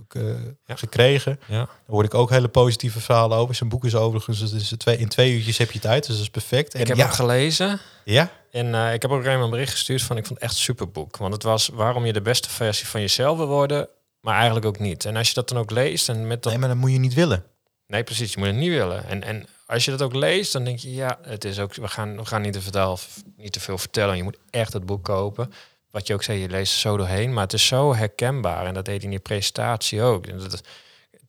gekregen. 0.67 1.41
Ja. 1.47 1.57
Daar 1.57 1.67
hoor 1.87 2.05
ik 2.05 2.15
ook 2.15 2.31
hele 2.31 2.49
positieve 2.49 3.01
verhalen 3.01 3.39
over. 3.39 3.55
Zijn 3.55 3.69
boek 3.69 3.85
is 3.85 3.95
overigens, 3.95 4.51
dus 4.53 4.75
twee, 4.79 4.97
in 4.99 5.09
twee 5.09 5.33
uurtjes 5.33 5.59
heb 5.59 5.71
je 5.71 5.79
het 5.79 5.87
uit, 5.87 6.07
dus 6.07 6.15
dat 6.15 6.25
is 6.25 6.31
perfect. 6.31 6.75
En 6.75 6.81
Ik 6.81 6.87
heb 6.87 6.97
ja, 6.97 7.05
hem 7.05 7.13
gelezen. 7.13 7.81
ja, 8.05 8.31
En 8.53 8.75
eh, 8.75 8.93
ik 8.93 9.03
heb 9.03 9.11
ook 9.11 9.25
een 9.25 9.51
bericht 9.51 9.73
gestuurd 9.73 10.03
van 10.03 10.17
ik 10.17 10.27
vond 10.27 10.39
het 10.39 10.49
echt 10.49 10.57
een 10.57 10.63
superboek. 10.63 11.17
Want 11.17 11.33
het 11.33 11.43
was 11.43 11.69
waarom 11.69 12.07
je 12.07 12.13
de 12.13 12.23
beste 12.23 12.51
versie 12.51 12.87
van 12.87 13.01
jezelf 13.01 13.37
wil 13.37 13.47
worden, 13.47 13.89
maar 14.21 14.35
eigenlijk 14.35 14.67
ook 14.67 14.79
niet. 14.79 15.05
En 15.05 15.17
als 15.17 15.29
je 15.29 15.35
dat 15.35 15.49
dan 15.49 15.59
ook 15.59 15.71
leest 15.71 16.09
en 16.09 16.27
met 16.27 16.43
dat... 16.43 16.53
nee, 16.53 16.61
maar 16.61 16.69
dat 16.69 16.79
moet 16.79 16.93
je 16.93 16.99
niet 16.99 17.15
willen. 17.15 17.45
Nee, 17.87 18.05
precies, 18.05 18.33
je 18.33 18.39
moet 18.39 18.49
het 18.49 18.57
niet 18.57 18.71
willen. 18.71 19.05
En, 19.07 19.23
en 19.23 19.47
als 19.67 19.85
je 19.85 19.91
dat 19.91 20.03
ook 20.03 20.15
leest, 20.15 20.53
dan 20.53 20.65
denk 20.65 20.79
je, 20.79 20.95
ja, 20.95 21.19
het 21.23 21.45
is 21.45 21.59
ook, 21.59 21.75
we 21.75 21.89
gaan, 21.89 22.17
we 22.17 22.25
gaan 22.25 22.43
niet, 22.43 22.53
te 22.53 22.61
vertellen, 22.61 22.99
niet 23.37 23.53
te 23.53 23.61
veel 23.61 23.79
vertellen. 23.79 24.17
Je 24.17 24.23
moet 24.23 24.39
echt 24.51 24.73
het 24.73 24.87
boek 24.87 25.05
kopen. 25.05 25.53
Wat 25.91 26.07
je 26.07 26.15
ook 26.15 26.23
zei, 26.23 26.39
je 26.39 26.49
leest 26.49 26.73
er 26.73 26.81
zo 26.81 26.97
doorheen, 26.97 27.33
maar 27.33 27.43
het 27.43 27.53
is 27.53 27.67
zo 27.67 27.95
herkenbaar. 27.95 28.67
En 28.67 28.75
dat 28.75 28.85
deed 28.85 28.95
hij 28.95 29.05
in 29.05 29.11
die 29.11 29.19
presentatie 29.19 30.03
ook. 30.03 30.27
En 30.27 30.39
dat, 30.39 30.63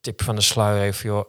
tip 0.02 0.24
van 0.24 0.36
de 0.36 0.42
sluier 0.42 0.82
even, 0.82 1.10
joh, 1.10 1.28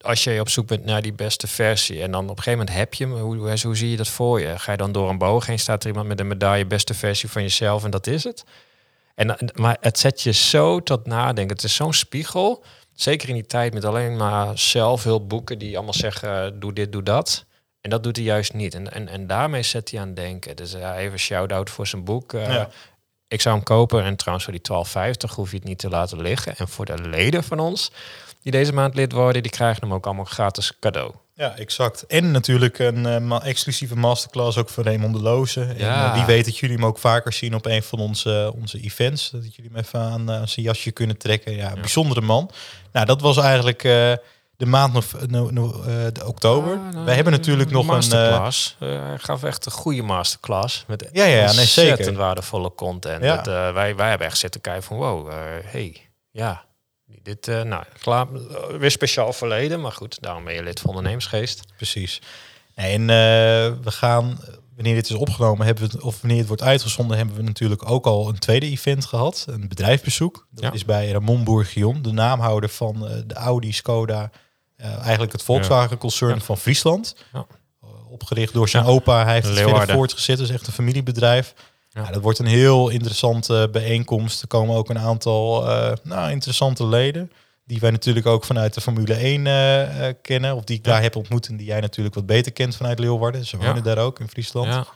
als 0.00 0.24
je 0.24 0.40
op 0.40 0.48
zoek 0.48 0.66
bent 0.66 0.84
naar 0.84 1.02
die 1.02 1.12
beste 1.12 1.46
versie 1.46 2.02
en 2.02 2.10
dan 2.10 2.22
op 2.22 2.36
een 2.36 2.42
gegeven 2.42 2.58
moment 2.58 2.76
heb 2.76 2.94
je 2.94 3.04
hem, 3.04 3.12
hoe, 3.12 3.36
hoe, 3.36 3.58
hoe 3.62 3.76
zie 3.76 3.90
je 3.90 3.96
dat 3.96 4.08
voor 4.08 4.40
je? 4.40 4.58
Ga 4.58 4.72
je 4.72 4.78
dan 4.78 4.92
door 4.92 5.08
een 5.10 5.18
boog 5.18 5.46
heen, 5.46 5.58
staat 5.58 5.82
er 5.82 5.88
iemand 5.88 6.08
met 6.08 6.20
een 6.20 6.26
medaille, 6.26 6.66
beste 6.66 6.94
versie 6.94 7.28
van 7.30 7.42
jezelf 7.42 7.84
en 7.84 7.90
dat 7.90 8.06
is 8.06 8.24
het? 8.24 8.44
En, 9.14 9.36
maar 9.54 9.76
het 9.80 9.98
zet 9.98 10.22
je 10.22 10.32
zo 10.32 10.80
tot 10.82 11.06
nadenken. 11.06 11.56
Het 11.56 11.64
is 11.64 11.74
zo'n 11.74 11.92
spiegel. 11.92 12.64
Zeker 12.94 13.28
in 13.28 13.34
die 13.34 13.46
tijd 13.46 13.74
met 13.74 13.84
alleen 13.84 14.16
maar 14.16 14.58
zelfhulpboeken 14.58 15.58
die 15.58 15.76
allemaal 15.76 15.94
zeggen, 15.94 16.60
doe 16.60 16.72
dit, 16.72 16.92
doe 16.92 17.02
dat. 17.02 17.44
En 17.80 17.90
dat 17.90 18.02
doet 18.02 18.16
hij 18.16 18.24
juist 18.24 18.52
niet. 18.52 18.74
En, 18.74 18.92
en, 18.92 19.08
en 19.08 19.26
daarmee 19.26 19.62
zet 19.62 19.90
hij 19.90 20.00
aan 20.00 20.06
het 20.06 20.16
denken. 20.16 20.56
Dus 20.56 20.72
ja, 20.72 20.96
even 20.96 21.18
shout-out 21.18 21.70
voor 21.70 21.86
zijn 21.86 22.04
boek. 22.04 22.32
Eh, 22.32 22.48
Ja. 22.48 22.68
Ik 23.28 23.40
zou 23.40 23.54
hem 23.54 23.64
kopen. 23.64 24.04
En 24.04 24.16
trouwens 24.16 24.48
voor 24.48 24.58
die 24.58 25.12
12,50 25.30 25.34
hoef 25.34 25.50
je 25.50 25.56
het 25.56 25.64
niet 25.66 25.78
te 25.78 25.88
laten 25.88 26.20
liggen. 26.20 26.56
En 26.56 26.68
voor 26.68 26.84
de 26.84 26.98
leden 27.08 27.44
van 27.44 27.58
ons, 27.58 27.90
die 28.42 28.52
deze 28.52 28.72
maand 28.72 28.94
lid 28.94 29.12
worden, 29.12 29.42
die 29.42 29.50
krijgen 29.50 29.82
hem 29.82 29.92
ook 29.94 30.06
allemaal 30.06 30.24
gratis 30.24 30.72
cadeau. 30.80 31.12
Ja, 31.34 31.56
exact. 31.56 32.06
En 32.06 32.30
natuurlijk 32.30 32.78
een 32.78 33.06
eh, 33.06 33.18
ma- 33.20 33.42
exclusieve 33.42 33.96
masterclass 33.96 34.56
ook 34.58 34.68
van 34.68 34.84
Raymond 34.84 35.14
de 35.14 35.20
Loze. 35.22 35.60
En 35.64 35.78
Ja. 35.78 36.06
eh, 36.08 36.14
wie 36.14 36.24
weet 36.24 36.44
dat 36.44 36.58
jullie 36.58 36.76
hem 36.76 36.84
ook 36.84 36.98
vaker 36.98 37.32
zien 37.32 37.54
op 37.54 37.66
een 37.66 37.82
van 37.82 37.98
onze, 37.98 38.52
onze 38.56 38.80
events. 38.80 39.30
Dat 39.30 39.54
jullie 39.54 39.70
hem 39.74 39.80
even 39.80 40.00
aan, 40.00 40.30
eh, 40.30 40.42
zijn 40.44 40.66
jasje 40.66 40.90
kunnen 40.90 41.16
trekken. 41.16 41.56
Ja, 41.56 41.70
een 41.72 41.80
bijzondere 41.80 42.20
man. 42.20 42.50
Nou, 42.92 43.06
dat 43.06 43.20
was 43.20 43.36
eigenlijk 43.36 43.84
eh, 43.84 44.12
de 44.56 44.66
maand 44.66 44.92
nog, 44.92 45.04
no, 45.26 45.50
no, 45.50 45.82
eh, 45.82 45.86
de 46.12 46.26
oktober. 46.26 46.76
Ah, 46.76 46.92
nou, 46.92 47.04
Wij 47.04 47.14
hebben 47.14 47.32
natuurlijk 47.32 47.70
nog 47.70 47.82
een... 47.82 47.88
eh, 47.88 47.94
masterclass. 47.94 48.76
Eh, 48.78 48.88
hij 48.88 49.18
gaf 49.18 49.42
echt 49.42 49.66
een 49.66 49.72
goede 49.72 50.02
masterclass. 50.02 50.84
Met 50.86 51.08
Ja, 51.12 51.24
ja, 51.24 51.36
ja, 51.36 51.52
nee, 51.52 51.64
zeker. 51.64 51.90
ontzettend 51.90 52.16
waardevolle 52.16 52.74
content. 52.74 53.22
Ja. 53.24 53.36
Dat, 53.36 53.46
eh, 53.46 53.72
wij, 53.72 53.96
wij 53.96 54.08
hebben 54.08 54.26
echt 54.26 54.38
zitten 54.38 54.60
kijken 54.60 54.82
van 54.82 54.96
wow, 54.96 55.28
eh, 55.28 55.34
hey, 55.64 55.96
ja. 56.30 56.66
Dit, 57.22 57.48
eh, 57.48 57.62
nou, 57.62 57.84
klaar, 58.00 58.26
eh, 58.34 58.76
weer 58.78 58.90
speciaal 58.90 59.32
verleden, 59.32 59.80
maar 59.80 59.92
goed, 59.92 60.22
daarom 60.22 60.44
ben 60.44 60.54
je 60.54 60.62
lid 60.62 60.80
van 60.80 60.90
ondernemersgeest. 60.90 61.62
Precies. 61.76 62.20
En 62.74 63.00
eh, 63.00 63.06
we 63.82 63.90
gaan, 63.90 64.38
wanneer 64.74 64.94
dit 64.94 65.08
is 65.10 65.14
opgenomen, 65.16 65.66
hebben 65.66 65.84
we 65.84 65.90
het, 65.92 66.02
of 66.02 66.20
wanneer 66.20 66.38
het 66.38 66.46
wordt 66.46 66.62
uitgezonden, 66.62 67.16
hebben 67.16 67.36
we 67.36 67.42
natuurlijk 67.42 67.90
ook 67.90 68.06
al 68.06 68.28
een 68.28 68.38
tweede 68.38 68.66
event 68.66 69.04
gehad. 69.06 69.44
Een 69.48 69.68
bedrijfsbezoek. 69.68 70.46
Dat 70.50 70.64
Ja. 70.64 70.72
is 70.72 70.84
bij 70.84 71.10
Ramon 71.10 71.44
Bourguignon, 71.44 72.02
de 72.02 72.12
naamhouder 72.12 72.68
van 72.68 72.98
de 73.26 73.34
Audi, 73.34 73.72
Skoda, 73.72 74.30
eigenlijk 74.76 75.32
het 75.32 75.42
Volkswagen-concern 75.42 76.34
Ja. 76.34 76.40
van 76.40 76.58
Friesland. 76.58 77.14
Ja. 77.32 77.46
Opgericht 78.10 78.52
door 78.52 78.68
zijn 78.68 78.84
opa. 78.84 79.24
Hij 79.24 79.32
heeft 79.34 79.46
het 79.48 79.58
verder 79.58 79.94
voortgezet. 79.94 80.38
Is 80.38 80.50
echt 80.50 80.66
een 80.66 80.72
familiebedrijf. 80.72 81.54
Ja. 82.06 82.10
Dat 82.12 82.22
wordt 82.22 82.38
een 82.38 82.46
heel 82.46 82.88
interessante 82.88 83.68
bijeenkomst. 83.72 84.42
Er 84.42 84.48
komen 84.48 84.76
ook 84.76 84.88
een 84.88 84.98
aantal 84.98 85.68
eh, 85.70 85.92
nou, 86.02 86.30
interessante 86.30 86.86
leden. 86.86 87.32
Die 87.64 87.80
wij 87.80 87.90
natuurlijk 87.90 88.26
ook 88.26 88.44
vanuit 88.44 88.74
de 88.74 88.80
Formule 88.80 89.14
1 89.14 89.46
eh, 89.46 90.08
eh, 90.08 90.14
kennen. 90.22 90.54
Of 90.56 90.64
die 90.64 90.78
ik 90.78 90.86
Ja. 90.86 90.92
daar 90.92 91.02
heb 91.02 91.16
ontmoet. 91.16 91.48
En 91.48 91.56
die 91.56 91.66
jij 91.66 91.80
natuurlijk 91.80 92.14
wat 92.14 92.26
beter 92.26 92.52
kent 92.52 92.76
vanuit 92.76 92.98
Leeuwarden. 92.98 93.44
Ze 93.46 93.56
wonen 93.56 93.74
Ja. 93.74 93.80
daar 93.80 93.98
ook 93.98 94.20
in 94.20 94.28
Friesland. 94.28 94.66
Ja. 94.66 94.86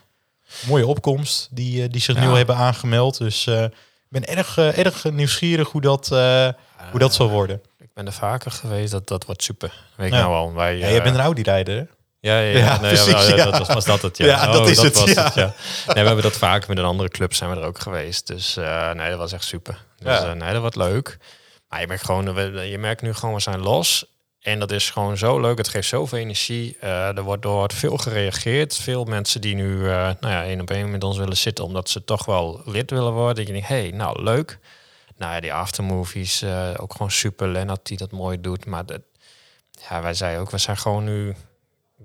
Mooie 0.66 0.86
opkomst 0.86 1.48
die, 1.50 1.82
eh, 1.82 1.88
die 1.90 2.00
zich 2.00 2.16
nu 2.20 2.26
hebben 2.26 2.56
aangemeld. 2.56 3.18
Dus 3.18 3.46
eh, 3.46 3.62
ik 3.62 3.70
ben 4.08 4.24
erg, 4.26 4.58
eh, 4.58 4.78
erg 4.78 5.04
nieuwsgierig 5.10 5.68
hoe 5.70 5.80
dat, 5.80 6.12
eh, 6.12 6.48
hoe 6.90 7.00
dat 7.00 7.14
zal 7.14 7.28
worden. 7.30 7.60
Ik 7.78 7.88
ben 7.94 8.06
er 8.06 8.12
vaker 8.12 8.50
geweest, 8.50 8.92
dat, 8.92 9.08
dat 9.08 9.24
wordt 9.24 9.42
super. 9.42 9.84
Weet 9.96 10.06
ik 10.06 10.12
nou 10.12 10.34
al. 10.34 10.52
Wij, 10.54 10.76
Ja, 10.78 10.84
eh, 10.84 10.90
jij 10.92 11.02
bent 11.02 11.14
een 11.14 11.20
Audi-rijder? 11.20 11.88
Ja, 12.24 12.38
ja, 12.40 12.58
ja. 12.58 12.58
Ja, 12.58 12.80
nee, 12.80 12.90
precies, 13.04 13.28
ja, 13.28 13.36
ja. 13.36 13.44
Dat 13.50 13.58
was, 13.58 13.68
was 13.74 13.84
dat 13.84 14.02
het, 14.02 14.16
ja. 14.16 14.26
Ja, 14.26 14.46
dat 14.52 14.68
is 14.68 14.76
het, 14.82 14.98
was 14.98 15.32
ja. 15.34 15.54
Nee, 15.86 16.02
we 16.02 16.06
hebben 16.06 16.22
dat 16.22 16.36
vaker 16.36 16.68
met 16.68 16.78
een 16.78 16.84
andere 16.84 17.08
club 17.08 17.34
zijn 17.34 17.50
we 17.50 17.56
er 17.56 17.66
ook 17.66 17.78
geweest. 17.78 18.26
Dus 18.26 18.56
eh, 18.56 18.90
nee, 18.92 19.08
dat 19.10 19.18
was 19.18 19.32
echt 19.32 19.44
super. 19.44 19.84
Dus 19.98 20.06
eh, 20.24 20.32
nee, 20.32 20.52
dat 20.52 20.60
wordt 20.60 20.76
leuk. 20.76 21.18
Maar 21.68 21.80
je 21.80 21.86
merkt 21.86 22.04
gewoon, 22.04 22.34
we- 22.34 22.68
je 22.68 22.78
merkt 22.78 23.02
nu 23.02 23.14
gewoon, 23.14 23.34
we 23.34 23.40
zijn 23.40 23.60
los. 23.60 24.04
En 24.40 24.58
dat 24.58 24.70
is 24.70 24.90
gewoon 24.90 25.16
zo 25.16 25.40
leuk. 25.40 25.58
Het 25.58 25.68
geeft 25.68 25.88
zoveel 25.88 26.18
energie. 26.18 26.76
Eh, 26.80 27.16
er 27.16 27.22
wordt 27.22 27.42
door 27.42 27.72
veel 27.74 27.96
gereageerd. 27.96 28.76
Veel 28.76 29.04
mensen 29.04 29.40
die 29.40 29.54
nu 29.54 29.82
nou 29.86 30.16
ja, 30.20 30.44
één 30.44 30.60
op 30.60 30.70
één 30.70 30.90
met 30.90 31.04
ons 31.04 31.16
willen 31.18 31.36
zitten, 31.36 31.64
omdat 31.64 31.88
ze 31.90 32.04
toch 32.04 32.24
wel 32.24 32.62
lid 32.64 32.90
willen 32.90 33.12
worden. 33.12 33.34
Dat 33.36 33.46
je 33.46 33.52
denkt, 33.52 33.68
hey, 33.68 33.90
nou 33.90 34.22
leuk. 34.22 34.58
Nou 35.16 35.34
ja, 35.34 35.40
die 35.40 35.52
aftermovies, 35.52 36.44
ook 36.76 36.92
gewoon 36.92 37.10
super. 37.10 37.48
Lennart 37.48 37.86
die 37.86 37.96
dat 37.96 38.10
mooi 38.10 38.40
doet. 38.40 38.66
Maar 38.66 38.86
dat, 38.86 39.00
ja, 39.88 40.02
wij 40.02 40.14
zeiden 40.14 40.40
ook, 40.40 40.50
we 40.50 40.58
zijn 40.58 40.76
gewoon 40.76 41.04
nu 41.04 41.34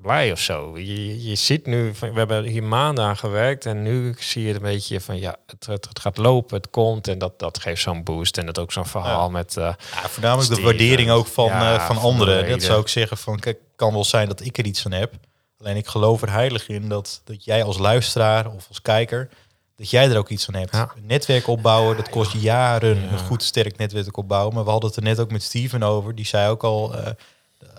blij 0.08 0.32
of 0.32 0.40
zo. 0.40 0.78
Je, 0.78 1.24
je 1.30 1.36
ziet 1.36 1.66
nu, 1.66 1.94
we 2.00 2.12
hebben 2.14 2.44
hier 2.44 2.64
maanden 2.64 3.04
aan 3.06 3.18
gewerkt 3.18 3.66
en 3.66 3.82
nu 3.84 4.16
zie 4.20 4.44
je 4.48 4.54
een 4.54 4.62
beetje 4.62 5.02
van 5.02 5.20
ja, 5.20 5.36
het, 5.46 5.66
het, 5.66 5.88
het 5.88 6.00
gaat 6.00 6.18
lopen, 6.18 6.58
het 6.58 6.70
komt 6.70 7.08
en 7.08 7.18
dat, 7.18 7.40
dat 7.40 7.60
geeft 7.60 7.82
zo'n 7.82 8.04
boost 8.04 8.38
en 8.38 8.46
dat 8.46 8.60
ook 8.60 8.72
zo'n 8.72 8.86
verhaal 8.86 9.24
Ja. 9.26 9.30
met. 9.32 9.58
eh, 9.58 9.64
Ja, 9.64 10.10
voornamelijk 10.10 10.56
de 10.56 10.62
waardering 10.62 11.10
ook 11.10 11.28
van, 11.28 11.46
Ja, 11.46 11.74
eh, 11.74 11.86
van 11.86 11.96
van 11.96 12.04
anderen. 12.12 12.44
de 12.46 12.50
Dat 12.50 12.64
zou 12.64 12.82
ik 12.82 12.88
zeggen 12.88 13.18
van, 13.18 13.40
kijk, 13.40 13.58
kan 13.76 13.94
wel 13.94 14.04
zijn 14.04 14.28
dat 14.28 14.46
ik 14.46 14.58
er 14.58 14.66
iets 14.66 14.82
van 14.82 14.92
heb. 14.92 15.14
Alleen 15.60 15.76
ik 15.78 15.88
geloof 15.88 16.22
er 16.22 16.32
heilig 16.32 16.68
in 16.68 16.90
dat, 16.90 17.22
dat 17.24 17.44
jij 17.44 17.64
als 17.64 17.78
luisteraar 17.78 18.52
of 18.52 18.66
als 18.68 18.82
kijker, 18.82 19.30
dat 19.76 19.90
jij 19.90 20.10
er 20.10 20.18
ook 20.18 20.30
iets 20.30 20.46
van 20.46 20.54
hebt. 20.54 20.72
Ja. 20.76 20.92
Een 20.96 21.06
netwerk 21.06 21.48
opbouwen, 21.48 21.96
dat 21.98 22.10
kost 22.10 22.32
jaren 22.32 23.02
Ja. 23.02 23.12
een 23.12 23.18
goed 23.20 23.44
sterk 23.44 23.78
netwerk 23.78 24.18
opbouwen. 24.18 24.54
Maar 24.56 24.64
we 24.64 24.70
hadden 24.70 24.90
het 24.90 24.98
er 25.00 25.04
net 25.06 25.20
ook 25.20 25.32
met 25.32 25.44
Steven 25.44 25.84
over. 25.84 26.16
Die 26.16 26.26
zei 26.26 26.50
ook 26.50 26.64
al, 26.64 26.96
eh, 26.96 27.12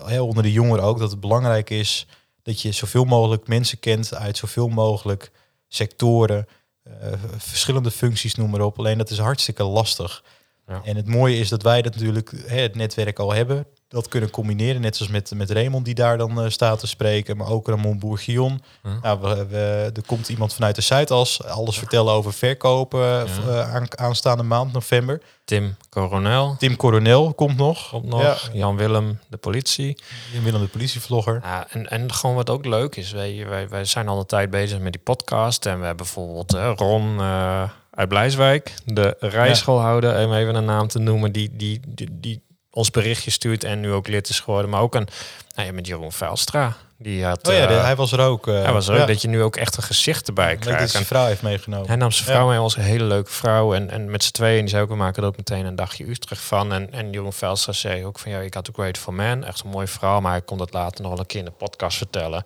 heel 0.05 0.27
onder 0.27 0.43
de 0.43 0.51
jongeren 0.51 0.83
ook, 0.83 0.99
dat 0.99 1.11
het 1.11 1.19
belangrijk 1.19 1.69
is 1.69 2.07
dat 2.49 2.61
je 2.61 2.71
zoveel 2.71 3.05
mogelijk 3.05 3.47
mensen 3.47 3.79
kent 3.79 4.13
uit 4.13 4.37
zoveel 4.37 4.67
mogelijk 4.67 5.31
sectoren, 5.67 6.47
eh, 6.83 6.93
verschillende 7.37 7.91
functies, 7.91 8.35
noem 8.35 8.49
maar 8.49 8.61
op. 8.61 8.79
Alleen 8.79 8.97
dat 8.97 9.09
is 9.09 9.17
hartstikke 9.17 9.63
lastig. 9.63 10.23
Ja. 10.67 10.81
En 10.83 10.95
het 10.95 11.07
mooie 11.07 11.37
is 11.37 11.49
dat 11.49 11.63
wij 11.63 11.81
dat 11.81 11.93
natuurlijk 11.93 12.31
hè, 12.45 12.59
het 12.59 12.75
netwerk 12.75 13.19
al 13.19 13.33
hebben. 13.33 13.65
Dat 13.89 14.07
kunnen 14.07 14.29
combineren, 14.29 14.81
net 14.81 14.95
zoals 14.95 15.11
met, 15.11 15.31
met 15.35 15.51
Raymond 15.51 15.85
die 15.85 15.93
daar 15.93 16.17
dan 16.17 16.41
eh, 16.41 16.49
staat 16.49 16.79
te 16.79 16.87
spreken. 16.87 17.37
Maar 17.37 17.47
ook 17.49 17.67
Ramon 17.67 17.99
Bourguignon. 17.99 18.61
Hm. 18.81 18.87
Nou, 19.01 19.19
we, 19.21 19.45
we- 19.47 19.91
er 19.93 20.05
komt 20.05 20.29
iemand 20.29 20.53
vanuit 20.53 20.75
de 20.75 20.81
Zuidas. 20.81 21.43
Alles 21.43 21.77
vertellen 21.77 22.13
over 22.13 22.33
verkopen 22.33 23.25
eh, 23.47 23.73
aan, 23.75 23.99
aanstaande 23.99 24.43
maand, 24.43 24.73
november. 24.73 25.21
Tim 25.45 25.75
Coronel 25.89 26.55
Tim 26.57 26.75
Coronel 26.75 27.33
komt 27.33 27.57
nog. 27.57 27.89
komt 27.89 28.05
nog, 28.05 28.21
Ja, 28.21 28.37
Jan 28.53 28.75
Willem, 28.77 29.19
de 29.27 29.37
politie. 29.37 29.97
Willem 30.43 30.61
de 30.61 30.67
politievlogger. 30.67 31.39
Ja, 31.43 31.67
en, 31.69 31.89
en 31.89 32.13
gewoon 32.13 32.35
wat 32.35 32.49
ook 32.49 32.65
leuk 32.65 32.95
is, 32.95 33.11
wij, 33.11 33.45
wij, 33.49 33.69
wij 33.69 33.85
zijn 33.85 34.07
al 34.07 34.19
een 34.19 34.25
tijd 34.25 34.49
bezig 34.49 34.79
met 34.79 34.91
die 34.91 35.01
podcast. 35.01 35.65
En 35.65 35.79
we 35.79 35.85
hebben 35.85 36.05
bijvoorbeeld 36.05 36.53
eh, 36.53 36.71
Ron 36.75 37.19
eh, 37.19 37.69
uit 37.91 38.09
Blijswijk, 38.09 38.73
de 38.85 39.15
rijschoolhouder, 39.19 40.25
om 40.25 40.33
even 40.33 40.55
een 40.55 40.65
naam 40.65 40.87
te 40.87 40.99
noemen, 40.99 41.31
die, 41.31 41.49
die, 41.55 41.79
die, 41.87 42.07
die 42.11 42.41
ons 42.71 42.91
berichtje 42.91 43.31
stuurt 43.31 43.63
en 43.63 43.79
nu 43.79 43.91
ook 43.91 44.07
lid 44.07 44.29
is 44.29 44.39
geworden. 44.39 44.69
Maar 44.69 44.81
ook 44.81 44.95
een, 44.95 45.07
nou 45.55 45.67
ja, 45.67 45.73
met 45.73 45.87
Jeroen 45.87 46.11
Vuilstra. 46.11 46.75
Die 47.01 47.25
had, 47.25 47.47
Oh 47.47 47.53
ja, 47.53 47.65
de- 47.67 47.73
eh, 47.73 47.83
hij 47.83 47.95
was 47.95 48.11
er 48.11 48.19
ook. 48.19 48.47
eh, 48.47 48.61
hij 48.63 48.73
was 48.73 48.87
er 48.87 48.93
ook, 48.93 48.99
ja. 48.99 49.05
dat 49.05 49.21
je 49.21 49.27
nu 49.27 49.41
ook 49.41 49.55
echt 49.55 49.77
een 49.77 49.83
gezicht 49.83 50.27
erbij 50.27 50.45
Leuk 50.45 50.55
dat 50.55 50.63
hij 50.63 50.73
krijgt. 50.73 50.91
zijn 50.91 51.03
En 51.03 51.09
vrouw 51.09 51.25
heeft 51.25 51.41
meegenomen. 51.41 51.87
hij 51.87 51.95
nam 51.95 52.11
zijn 52.11 52.25
vrouw 52.27 52.47
mee, 52.47 52.59
was 52.59 52.75
een 52.75 52.81
hele 52.83 53.03
leuke 53.03 53.31
vrouw. 53.31 53.73
En, 53.73 53.89
en 53.89 54.11
met 54.11 54.23
z'n 54.23 54.31
tweeën, 54.31 54.59
die 54.59 54.69
zei 54.69 54.83
ook, 54.83 54.89
we 54.89 54.95
maken 54.95 55.21
er 55.23 55.27
ook 55.29 55.37
meteen 55.37 55.65
een 55.65 55.75
dagje 55.75 56.09
Utrecht 56.09 56.41
van. 56.41 56.73
En, 56.73 56.91
en 56.93 57.11
Jeroen 57.11 57.33
Velstra 57.33 57.71
zei 57.73 58.05
ook 58.05 58.19
van, 58.19 58.31
ja, 58.31 58.39
ik 58.39 58.53
had 58.53 58.69
Great 58.73 58.97
for 58.97 59.13
Man. 59.13 59.43
Echt 59.43 59.61
een 59.63 59.69
mooie 59.69 59.87
vrouw, 59.87 60.19
maar 60.19 60.31
hij 60.31 60.41
kon 60.41 60.57
dat 60.57 60.73
later 60.73 61.01
nog 61.01 61.11
wel 61.11 61.19
een 61.19 61.25
keer 61.25 61.39
in 61.39 61.45
de 61.45 61.51
podcast 61.51 61.97
vertellen. 61.97 62.43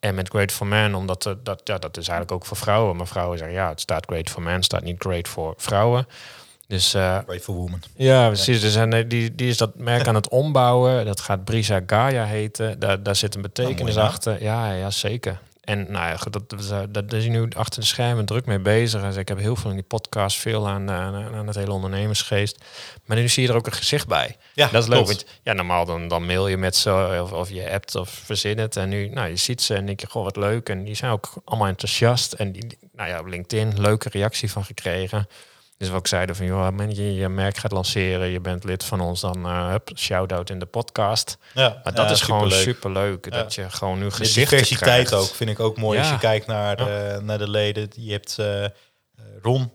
En 0.00 0.14
met 0.14 0.28
Great 0.28 0.52
for 0.52 0.66
Man, 0.66 0.94
omdat 0.94 1.26
eh, 1.26 1.32
dat, 1.42 1.60
ja, 1.64 1.78
dat 1.78 1.96
is 1.96 2.08
eigenlijk 2.08 2.32
ook 2.32 2.46
voor 2.46 2.56
vrouwen. 2.56 2.96
Maar 2.96 3.06
vrouwen 3.06 3.38
zeggen, 3.38 3.56
ja, 3.56 3.68
het 3.68 3.80
staat 3.80 4.04
Great 4.06 4.30
for 4.30 4.42
Man, 4.42 4.62
staat 4.62 4.82
niet 4.82 4.96
Great 4.98 5.28
voor 5.28 5.54
vrouwen. 5.56 6.06
Dus 6.68 6.94
eh, 6.94 7.18
Great 7.26 7.42
for 7.42 7.54
Woman. 7.54 7.82
ja, 7.96 8.26
precies. 8.26 8.60
Dus 8.60 8.74
en, 8.74 8.92
eh, 8.92 9.04
die, 9.08 9.34
die 9.34 9.48
is 9.48 9.56
dat 9.56 9.74
merk 9.74 10.06
aan 10.06 10.14
het 10.14 10.28
ombouwen. 10.28 11.04
Dat 11.04 11.20
gaat 11.20 11.44
Brisa 11.44 11.80
Gaia 11.86 12.24
heten. 12.24 12.78
Daar, 12.78 13.02
daar 13.02 13.16
zit 13.16 13.34
een 13.34 13.42
betekenis 13.42 13.80
mooie 13.80 13.94
naam. 13.94 14.06
achter. 14.06 14.42
Ja, 14.42 14.72
ja, 14.72 14.90
zeker. 14.90 15.40
En 15.60 15.86
nou 15.90 16.08
ja, 16.08 16.16
dat, 16.30 16.50
dat, 16.50 16.94
dat 16.94 17.12
is 17.12 17.26
nu 17.26 17.48
achter 17.56 17.80
de 17.80 17.86
schermen 17.86 18.24
druk 18.24 18.46
mee 18.46 18.58
bezig. 18.58 19.02
En 19.02 19.18
ik 19.18 19.28
heb 19.28 19.38
heel 19.38 19.56
veel 19.56 19.70
in 19.70 19.76
die 19.76 19.84
podcast, 19.84 20.38
veel 20.38 20.68
aan, 20.68 20.90
aan, 20.90 21.34
aan 21.34 21.46
het 21.46 21.56
hele 21.56 21.72
ondernemersgeest. 21.72 22.64
Maar 23.04 23.16
nu 23.16 23.28
zie 23.28 23.42
je 23.42 23.48
er 23.48 23.56
ook 23.56 23.66
een 23.66 23.72
gezicht 23.72 24.06
bij. 24.06 24.36
Ja, 24.54 24.68
dat 24.68 24.82
is 24.82 24.88
leuk. 24.88 25.06
Want 25.06 25.24
ja, 25.42 25.52
normaal 25.52 25.84
dan, 25.84 26.08
dan 26.08 26.26
mail 26.26 26.48
je 26.48 26.56
met 26.56 26.76
ze 26.76 27.18
of, 27.22 27.32
of 27.32 27.50
je 27.50 27.70
appt 27.70 27.94
of 27.94 28.08
verzin 28.24 28.58
het. 28.58 28.76
En 28.76 28.88
nu, 28.88 29.08
nou, 29.08 29.28
je 29.28 29.36
ziet 29.36 29.62
ze 29.62 29.74
en 29.74 29.86
denk 29.86 30.00
je, 30.00 30.06
goh, 30.06 30.24
wat 30.24 30.36
leuk. 30.36 30.68
En 30.68 30.84
die 30.84 30.94
zijn 30.94 31.12
ook 31.12 31.32
allemaal 31.44 31.68
enthousiast. 31.68 32.32
En 32.32 32.52
die, 32.52 32.78
nou 32.92 33.08
ja, 33.08 33.18
op 33.18 33.26
LinkedIn, 33.26 33.80
leuke 33.80 34.08
reactie 34.08 34.50
van 34.50 34.64
gekregen. 34.64 35.28
Dus 35.78 35.88
we 35.88 35.94
ook 35.94 36.06
zeiden 36.06 36.36
van, 36.36 36.46
joh, 36.46 36.70
man, 36.70 36.94
je 36.94 37.14
je 37.14 37.28
merk 37.28 37.56
gaat 37.56 37.72
lanceren, 37.72 38.28
je 38.28 38.40
bent 38.40 38.64
lid 38.64 38.84
van 38.84 39.00
ons, 39.00 39.20
dan 39.20 39.46
uh, 39.46 39.68
hup, 39.70 39.90
shout-out 39.96 40.50
in 40.50 40.58
de 40.58 40.66
podcast. 40.66 41.38
Ja, 41.54 41.80
Maar 41.84 41.94
dat 41.94 42.06
ja, 42.06 42.10
is 42.12 42.20
gewoon 42.20 42.50
superleuk. 42.50 42.62
superleuk. 42.74 43.24
Ja. 43.24 43.30
Dat 43.42 43.54
je 43.54 43.70
gewoon 43.70 43.98
nu 43.98 44.04
De 44.04 44.10
gezichten 44.10 44.58
diversiteit 44.58 45.14
ook 45.14 45.26
vind 45.34 45.50
ik 45.50 45.60
ook 45.60 45.76
mooi 45.76 45.98
als 45.98 46.06
Ja. 46.06 46.12
je 46.12 46.18
kijkt 46.18 46.46
naar, 46.46 46.80
Ja. 46.88 47.08
eh, 47.14 47.20
naar 47.20 47.38
de 47.38 47.50
leden. 47.50 47.88
Je 47.96 48.12
hebt 48.12 48.38
eh, 48.38 48.64
eh, 48.64 48.70
Ron, 49.42 49.72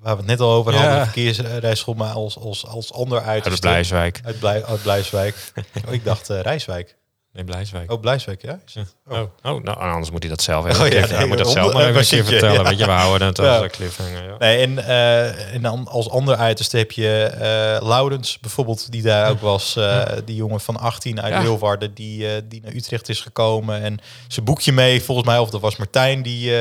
waar 0.00 0.12
we 0.12 0.18
het 0.18 0.26
net 0.30 0.40
al 0.40 0.50
over 0.52 0.72
Ja. 0.72 0.78
hadden, 0.78 0.98
de 0.98 1.04
verkeersrijschool, 1.04 1.94
maar 1.94 2.12
als, 2.12 2.38
als, 2.38 2.66
als 2.66 2.92
ander 2.92 3.18
uit 3.18 3.44
Uit 3.44 3.52
het 3.52 3.60
Blijswijk. 3.60 4.20
Uit, 4.24 4.38
Blij, 4.38 4.64
uit 4.64 4.82
Blijswijk. 4.82 5.52
oh, 5.86 5.92
ik 5.98 6.04
dacht 6.04 6.30
eh, 6.30 6.40
Rijswijk. 6.40 6.96
Nee, 7.32 7.44
Blijswijk. 7.44 7.92
Oh, 7.92 8.00
Blijswijk, 8.00 8.42
ja? 8.42 8.58
Het? 8.74 8.94
Oh, 9.08 9.18
oh 9.18 9.62
nou, 9.62 9.78
anders 9.78 10.10
moet 10.10 10.22
hij 10.22 10.30
dat 10.30 10.42
zelf 10.42 10.64
Oh, 10.64 10.70
even. 10.70 10.84
ja, 10.84 10.90
even- 10.96 11.08
nee, 11.08 11.18
hij 11.18 11.26
moet 11.26 11.38
dat 11.38 11.50
zelf 11.50 11.72
maar 11.72 11.82
even 11.88 12.00
een 12.00 12.06
keer 12.06 12.24
vertellen. 12.24 12.62
Ja. 12.62 12.68
Weet 12.68 12.78
je, 12.78 12.84
we 12.84 12.90
houden 12.90 13.26
het 13.28 13.38
als 13.38 13.62
een 13.62 13.70
cliffhanger. 13.70 14.24
Ja. 14.24 14.34
Nee, 14.38 14.58
en, 14.66 14.78
eh, 14.86 15.54
en 15.54 15.62
dan 15.62 15.88
als 15.88 16.10
ander 16.10 16.36
uiterste 16.36 16.76
heb 16.76 16.92
je 16.92 17.22
eh 17.24 17.86
Laurens 17.88 18.38
bijvoorbeeld, 18.38 18.92
die 18.92 19.02
daar 19.02 19.30
ook 19.30 19.40
was. 19.40 19.76
eh, 19.76 20.02
Die 20.24 20.36
jongen 20.36 20.60
van 20.60 20.76
18 20.76 21.20
uit 21.20 21.32
Ja. 21.32 21.40
Leeuwarden, 21.42 21.94
die, 21.94 22.46
die 22.48 22.60
naar 22.62 22.72
Utrecht 22.72 23.08
is 23.08 23.20
gekomen. 23.20 23.82
En 23.82 23.98
zijn 24.28 24.44
boekje 24.44 24.72
mee, 24.72 25.02
volgens 25.02 25.26
mij, 25.26 25.38
of 25.38 25.50
dat 25.50 25.60
was 25.60 25.76
Martijn, 25.76 26.22
die, 26.22 26.52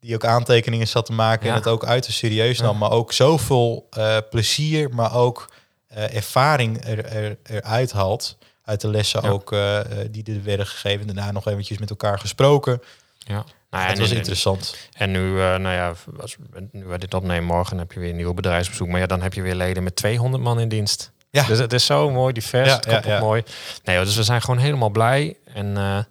die 0.00 0.14
ook 0.14 0.24
aantekeningen 0.24 0.88
zat 0.88 1.06
te 1.06 1.12
maken 1.12 1.48
en 1.48 1.54
het 1.54 1.66
ook 1.66 1.84
uiterst 1.84 2.18
serieus 2.18 2.60
nam. 2.60 2.78
Maar 2.78 2.90
ook 2.90 3.12
zoveel 3.12 3.88
plezier, 4.30 4.88
maar 4.94 5.14
ook 5.14 5.50
ervaring 5.94 6.84
er, 6.86 7.04
er, 7.04 7.36
eruit 7.42 7.92
haalt. 7.92 8.38
Uit 8.70 8.80
de 8.80 8.88
lessen 8.88 9.22
Ja. 9.22 9.28
ook 9.28 9.52
eh, 9.52 9.78
eh, 9.80 10.08
die 10.10 10.24
er 10.34 10.42
werden 10.44 10.66
gegeven. 10.66 11.06
Daarna 11.06 11.30
nog 11.30 11.46
eventjes 11.46 11.78
met 11.78 11.90
elkaar 11.90 12.18
gesproken. 12.18 12.82
Ja. 13.18 13.44
Nou, 13.70 13.86
dat 13.86 13.94
en, 13.94 14.00
was 14.00 14.10
en- 14.10 14.16
interessant. 14.16 14.76
En 14.92 15.10
nu, 15.10 15.28
eh, 15.40 15.56
nou 15.56 15.74
ja, 15.74 15.92
als, 16.20 16.36
nu 16.72 16.84
we 16.84 16.98
dit 16.98 17.14
opnemen, 17.14 17.44
morgen 17.44 17.78
heb 17.78 17.92
je 17.92 18.00
weer 18.00 18.10
een 18.10 18.16
nieuw 18.16 18.34
bedrijfsbezoek. 18.34 18.88
Maar 18.88 19.00
ja, 19.00 19.06
dan 19.06 19.22
heb 19.22 19.34
je 19.34 19.42
weer 19.42 19.54
leden 19.54 19.82
met 19.82 19.96
200 19.96 20.42
man 20.42 20.60
in 20.60 20.68
dienst. 20.68 21.10
Ja. 21.30 21.46
Dus 21.46 21.58
het 21.58 21.72
is 21.72 21.86
zo 21.86 22.10
mooi, 22.10 22.32
divers, 22.32 22.68
Ja, 22.68 22.74
het 22.74 22.86
komt 22.86 23.04
ja, 23.04 23.10
ook 23.10 23.18
ja. 23.18 23.26
mooi. 23.26 23.42
Nee, 23.84 23.96
joh, 23.96 24.04
dus 24.04 24.16
we 24.16 24.22
zijn 24.22 24.40
gewoon 24.40 24.60
helemaal 24.60 24.90
blij. 24.90 25.36
En 25.54 25.72
nou 25.72 26.04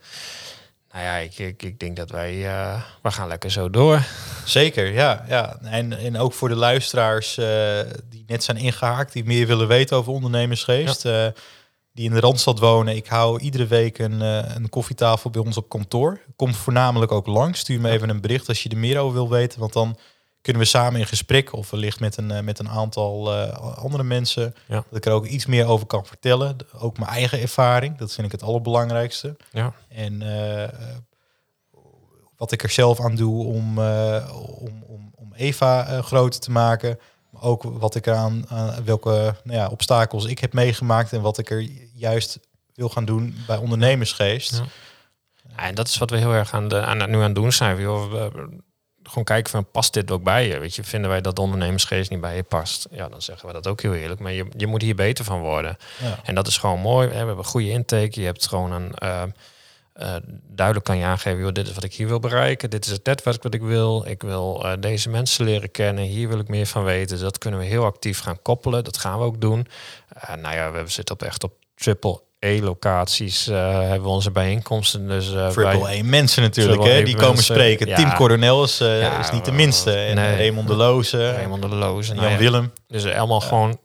ja, 0.92 1.16
ik, 1.16 1.38
ik, 1.38 1.64
ik 1.64 1.80
denk 1.80 1.96
dat 1.96 2.10
wij, 2.10 2.32
we 3.02 3.12
gaan 3.12 3.28
lekker 3.28 3.52
zo 3.52 3.70
door. 3.70 4.02
Zeker, 4.46 4.92
ja. 4.92 5.26
ja. 5.28 5.58
En, 5.62 5.98
en 5.98 6.18
ook 6.18 6.34
voor 6.34 6.50
de 6.50 6.56
luisteraars 6.56 7.36
die 8.10 8.24
net 8.28 8.44
zijn 8.44 8.58
ingehaakt, 8.58 9.14
die 9.14 9.24
meer 9.26 9.48
willen 9.48 9.68
weten 9.68 9.98
over 9.98 10.14
ondernemersgeest, 10.14 11.06
die 11.94 12.06
in 12.06 12.14
de 12.14 12.20
Randstad 12.20 12.60
wonen. 12.60 12.96
Ik 12.96 13.08
hou 13.08 13.40
iedere 13.40 13.68
week 13.68 13.98
een, 13.98 14.22
eh, 14.22 14.56
een 14.56 14.70
koffietafel 14.70 15.30
bij 15.30 15.42
ons 15.42 15.58
op 15.58 15.70
kantoor. 15.70 16.22
Kom 16.36 16.54
voornamelijk 16.54 17.12
ook 17.12 17.28
langs. 17.28 17.60
Stuur 17.60 17.82
me 17.82 17.90
even 17.90 18.10
een 18.10 18.22
bericht 18.22 18.48
als 18.48 18.64
je 18.64 18.70
er 18.70 18.78
meer 18.78 18.98
over 19.00 19.14
wil 19.14 19.30
weten, 19.30 19.60
want 19.60 19.74
dan 19.74 19.98
kunnen 20.42 20.62
we 20.62 20.68
samen 20.68 21.00
in 21.00 21.06
gesprek 21.06 21.54
of 21.54 21.70
wellicht 21.70 22.00
met 22.00 22.18
een, 22.18 22.32
eh, 22.32 22.42
met 22.42 22.60
een 22.60 22.70
aantal 22.70 23.34
eh, 23.34 23.78
andere 23.78 24.04
mensen. 24.04 24.56
Ja. 24.68 24.76
Dat 24.76 24.98
ik 24.98 25.06
er 25.06 25.12
ook 25.12 25.26
iets 25.26 25.46
meer 25.46 25.66
over 25.66 25.88
kan 25.88 26.06
vertellen. 26.06 26.56
Ook 26.80 26.98
mijn 26.98 27.12
eigen 27.12 27.40
ervaring, 27.40 27.98
dat 27.98 28.14
vind 28.14 28.26
ik 28.26 28.32
het 28.32 28.44
allerbelangrijkste. 28.44 29.36
Ja, 29.52 29.74
En 29.88 30.24
wat 32.38 32.52
ik 32.52 32.64
er 32.64 32.70
zelf 32.70 33.02
aan 33.02 33.16
doe 33.16 33.46
om, 33.46 33.80
om, 33.80 34.84
om, 34.88 35.12
om 35.16 35.34
Eva 35.34 36.02
groter 36.02 36.40
te 36.40 36.52
maken. 36.52 37.00
Ook 37.42 37.64
wat 37.64 37.96
ik 37.96 38.06
eraan, 38.08 38.46
aan 38.50 38.84
welke 38.86 39.36
nou 39.44 39.58
ja, 39.58 39.68
obstakels 39.68 40.26
ik 40.26 40.40
heb 40.40 40.54
meegemaakt 40.54 41.14
en 41.14 41.22
wat 41.22 41.38
ik 41.38 41.50
er 41.50 41.68
juist 41.94 42.40
wil 42.74 42.90
gaan 42.90 43.06
doen 43.06 43.36
bij 43.48 43.58
ondernemersgeest. 43.58 44.52
Ja. 44.56 44.64
Ja, 45.58 45.64
en 45.68 45.76
dat 45.76 45.88
is 45.88 45.98
wat 45.98 46.10
we 46.10 46.18
heel 46.18 46.34
erg 46.34 46.54
aan, 46.54 46.68
de, 46.68 46.82
aan, 46.82 46.98
nu 47.10 47.16
aan 47.16 47.22
het 47.22 47.36
doen 47.36 47.52
zijn. 47.52 47.80
Joh, 47.80 48.12
we, 48.12 48.30
we- 48.34 48.68
gewoon 49.04 49.24
kijken 49.24 49.52
van, 49.52 49.72
past 49.72 49.94
dit 49.94 50.12
ook 50.12 50.24
bij 50.24 50.48
je? 50.48 50.60
Weet 50.60 50.76
je, 50.76 50.84
vinden 50.84 51.10
wij 51.10 51.22
dat 51.22 51.36
de 51.36 51.42
ondernemersgeest 51.42 52.10
niet 52.10 52.22
bij 52.22 52.36
je 52.36 52.44
past? 52.44 52.88
Ja, 52.92 53.10
dan 53.10 53.22
zeggen 53.22 53.48
we 53.48 53.54
dat 53.54 53.68
ook 53.68 53.82
heel 53.82 53.94
eerlijk. 53.94 54.20
Maar 54.20 54.32
je, 54.32 54.46
je 54.58 54.68
moet 54.68 54.82
hier 54.82 54.96
beter 54.96 55.26
van 55.26 55.40
worden. 55.40 55.78
Ja. 56.02 56.20
En 56.24 56.36
dat 56.36 56.48
is 56.48 56.58
gewoon 56.58 56.80
mooi. 56.80 57.06
hè. 57.08 57.12
We 57.12 57.18
hebben 57.18 57.38
een 57.38 57.44
goede 57.44 57.70
intake. 57.70 58.20
Je 58.20 58.26
hebt 58.26 58.48
gewoon 58.48 58.72
een... 58.72 58.94
eh, 58.94 59.24
eh, 60.00 60.16
duidelijk 60.48 60.86
kan 60.86 60.98
je 60.98 61.06
aangeven, 61.06 61.40
joh, 61.40 61.52
dit 61.52 61.68
is 61.68 61.74
wat 61.74 61.84
ik 61.84 61.94
hier 61.94 62.08
wil 62.08 62.20
bereiken. 62.20 62.70
Dit 62.70 62.86
is 62.86 62.92
het 62.92 63.06
netwerk 63.06 63.44
wat 63.44 63.54
ik 63.54 63.62
wil. 63.62 64.04
Ik 64.08 64.22
wil 64.22 64.64
eh, 64.66 64.72
deze 64.80 65.10
mensen 65.10 65.46
leren 65.46 65.72
kennen. 65.72 66.04
Hier 66.04 66.28
wil 66.28 66.40
ik 66.40 66.48
meer 66.48 66.66
van 66.66 66.84
weten. 66.84 67.08
Dus 67.08 67.20
dat 67.20 67.38
kunnen 67.38 67.60
we 67.60 67.66
heel 67.66 67.84
actief 67.86 68.20
gaan 68.20 68.42
koppelen. 68.42 68.84
Dat 68.84 68.98
gaan 68.98 69.18
we 69.20 69.26
ook 69.26 69.42
doen. 69.42 69.68
Eh, 70.10 70.36
nou 70.36 70.56
ja, 70.56 70.72
we 70.72 70.84
zitten 70.86 71.16
op 71.16 71.24
echt 71.24 71.44
op 71.44 71.54
triple 71.76 72.22
E-locaties. 72.40 73.46
hebben 73.46 74.02
we 74.02 74.08
onze 74.08 74.32
bijeenkomsten. 74.32 75.08
Dus, 75.08 75.26
Triple 75.28 75.82
wij- 75.82 76.00
A 76.00 76.04
mensen 76.04 76.42
natuurlijk, 76.42 76.84
hè, 76.84 77.04
die 77.04 77.14
komen 77.16 77.28
mensen. 77.28 77.44
spreken. 77.56 77.88
Ja. 77.88 77.96
Tim 77.96 78.14
Coronel 78.14 78.64
is, 78.64 78.78
Ja, 78.78 79.20
is 79.20 79.32
niet 79.32 79.46
de 79.46 79.52
minste. 79.52 79.92
En 79.94 80.16
nee. 80.16 80.36
Raymond 80.36 80.68
de 80.68 80.76
Loze, 80.76 81.32
Raymond 81.32 81.62
de 81.62 81.68
Loos. 81.68 82.10
en 82.10 82.14
Jan 82.16 82.24
nou 82.24 82.36
ja, 82.36 82.40
Willem. 82.40 82.72
Dus 82.88 83.06
allemaal 83.06 83.42
gewoon 83.42 83.80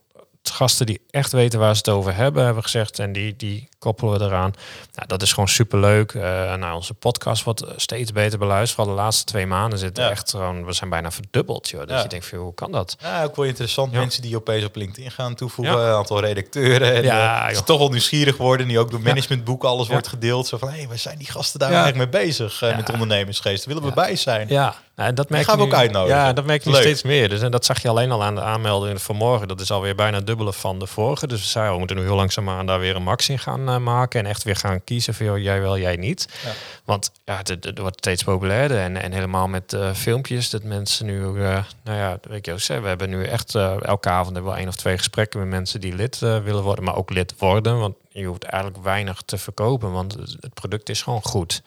gasten 0.49 0.85
die 0.85 1.01
echt 1.09 1.31
weten 1.31 1.59
waar 1.59 1.71
ze 1.75 1.77
het 1.77 1.89
over 1.89 2.15
hebben, 2.15 2.43
hebben 2.43 2.63
we 2.63 2.69
gezegd. 2.69 2.99
En 2.99 3.13
die, 3.13 3.35
die 3.35 3.69
koppelen 3.79 4.19
we 4.19 4.25
eraan. 4.25 4.53
Nou, 4.95 5.07
dat 5.07 5.21
is 5.21 5.29
gewoon 5.33 5.49
superleuk. 5.49 6.13
Eh 6.13 6.53
nou, 6.55 6.75
onze 6.75 6.93
podcast 6.93 7.43
wordt 7.43 7.63
steeds 7.75 8.11
beter 8.11 8.39
beluisterd. 8.39 8.75
Vooral 8.75 8.95
de 8.95 9.01
laatste 9.01 9.23
twee 9.25 9.45
maanden 9.45 9.79
zitten 9.79 10.03
Ja. 10.03 10.09
echt 10.09 10.29
gewoon... 10.29 10.65
We 10.65 10.73
zijn 10.73 10.89
bijna 10.89 11.11
verdubbeld, 11.11 11.69
joh. 11.69 11.79
Dat 11.79 11.89
Ja. 11.89 12.01
je 12.01 12.07
denkt, 12.07 12.25
van, 12.25 12.37
hoe 12.37 12.53
kan 12.53 12.71
dat? 12.71 12.95
Ja, 12.99 13.23
ook 13.23 13.35
wel 13.35 13.45
interessant. 13.45 13.91
Ja. 13.93 13.99
Mensen 13.99 14.21
die 14.21 14.35
opeens 14.35 14.65
op 14.65 14.75
LinkedIn 14.75 15.11
gaan 15.11 15.35
toevoegen. 15.35 15.77
Een 15.79 15.93
aantal 15.95 16.19
redacteuren. 16.19 16.93
En, 16.93 17.03
Ja, 17.03 17.49
eh, 17.49 17.57
toch 17.61 17.77
wel 17.79 17.89
nieuwsgierig 17.89 18.37
worden. 18.37 18.67
Die 18.67 18.79
ook 18.79 18.91
door 18.91 19.01
managementboeken 19.01 19.69
alles 19.69 19.87
wordt 19.87 20.07
gedeeld. 20.07 20.47
Zo 20.47 20.57
van, 20.57 20.69
hé, 20.69 20.87
waar 20.87 20.97
zijn 20.97 21.17
die 21.17 21.31
gasten 21.31 21.59
daar 21.59 21.71
eigenlijk 21.71 22.11
mee 22.11 22.21
bezig 22.23 22.61
eh, 22.61 22.75
met 22.75 22.91
ondernemersgeest? 22.91 23.65
Daar 23.65 23.73
willen 23.73 23.89
we 23.89 23.95
bij 23.95 24.15
zijn. 24.15 24.47
Ja, 24.49 24.75
nou, 24.95 25.13
dat 25.13 25.29
merk 25.29 25.45
gaan 25.45 25.57
je 25.57 25.61
we 25.61 25.67
ook 25.67 25.75
uitnodigen. 25.77 26.17
Ja, 26.17 26.33
dat 26.33 26.45
merk 26.45 26.63
je 26.63 26.69
nu 26.69 26.75
steeds 26.75 27.03
meer. 27.03 27.29
Dus 27.29 27.41
en 27.41 27.51
dat 27.51 27.65
zag 27.65 27.81
je 27.81 27.89
alleen 27.89 28.11
al 28.11 28.23
aan 28.23 28.35
de 28.35 28.41
aanmeldingen 28.41 28.99
van 28.99 29.15
morgen. 29.15 29.47
Dat 29.47 29.59
is 29.59 29.71
alweer 29.71 29.95
bijna 29.95 30.19
dubbele 30.19 30.53
van 30.53 30.79
de 30.79 30.87
vorige. 30.87 31.27
Dus 31.27 31.41
we 31.41 31.47
zeiden, 31.47 31.73
we 31.73 31.79
moeten 31.79 31.97
nu 31.97 32.03
heel 32.03 32.15
langzaamaan 32.15 32.65
daar 32.65 32.79
weer 32.79 32.95
een 32.95 33.03
max 33.03 33.29
in 33.29 33.39
gaan 33.39 33.69
eh, 33.69 33.77
maken. 33.77 34.19
En 34.19 34.25
echt 34.25 34.43
weer 34.43 34.55
gaan 34.55 34.83
kiezen 34.83 35.15
joh, 35.17 35.37
jij 35.37 35.61
wel, 35.61 35.77
jij 35.77 35.95
niet. 35.95 36.27
Ja. 36.43 36.51
Want 36.85 37.11
ja, 37.25 37.37
het, 37.43 37.79
wordt 37.79 37.97
steeds 37.97 38.23
populairder. 38.23 38.77
En, 38.77 39.01
en 39.01 39.11
helemaal 39.11 39.47
met 39.47 39.73
eh, 39.73 39.93
filmpjes, 39.93 40.49
dat 40.49 40.63
mensen 40.63 41.05
nu, 41.05 41.43
eh, 41.43 41.63
nou 41.83 41.97
ja, 41.97 42.17
weet 42.21 42.45
je 42.45 42.51
ook 42.51 42.81
we 42.81 42.87
hebben 42.87 43.09
nu 43.09 43.23
echt 43.23 43.55
elke 43.55 44.09
avond 44.09 44.35
hebben 44.35 44.51
we 44.51 44.57
één 44.57 44.67
of 44.67 44.75
twee 44.75 44.97
gesprekken 44.97 45.39
met 45.39 45.49
mensen 45.49 45.81
die 45.81 45.95
lid 45.95 46.19
willen 46.19 46.63
worden, 46.63 46.83
maar 46.83 46.95
ook 46.95 47.09
lid 47.09 47.33
worden. 47.37 47.79
Want 47.79 47.95
je 48.09 48.25
hoeft 48.25 48.43
eigenlijk 48.43 48.83
weinig 48.83 49.21
te 49.25 49.37
verkopen, 49.37 49.91
want 49.91 50.13
het 50.13 50.53
product 50.53 50.89
is 50.89 51.01
gewoon 51.01 51.23
goed. 51.23 51.61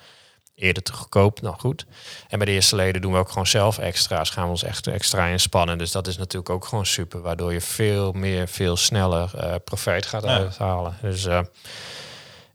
Eerder 0.59 0.83
te 0.83 0.93
goedkoop, 0.93 1.41
nou 1.41 1.55
goed. 1.59 1.87
En 2.29 2.39
bij 2.39 2.47
de 2.47 2.53
eerste 2.53 2.77
leden 2.77 3.01
doen 3.03 3.13
we 3.13 3.19
ook 3.19 3.29
gewoon 3.29 3.47
zelf 3.47 3.79
extra's. 3.79 4.31
Gaan 4.31 4.45
we 4.45 4.51
ons 4.51 4.63
echt 4.63 4.87
extra 4.87 5.27
inspannen. 5.27 5.79
Dus 5.79 5.93
dat 5.93 6.07
is 6.07 6.17
natuurlijk 6.19 6.51
ook 6.51 6.65
gewoon 6.65 6.87
super. 6.87 7.21
Waardoor 7.21 7.53
je 7.53 7.61
veel 7.61 8.13
meer, 8.13 8.49
veel 8.49 8.77
sneller 8.77 9.31
eh, 9.37 9.55
profijt 9.65 10.07
gaat 10.07 10.23
Ja. 10.23 10.29
uithalen. 10.37 10.97
Dus 11.03 11.25
eh, 11.27 11.41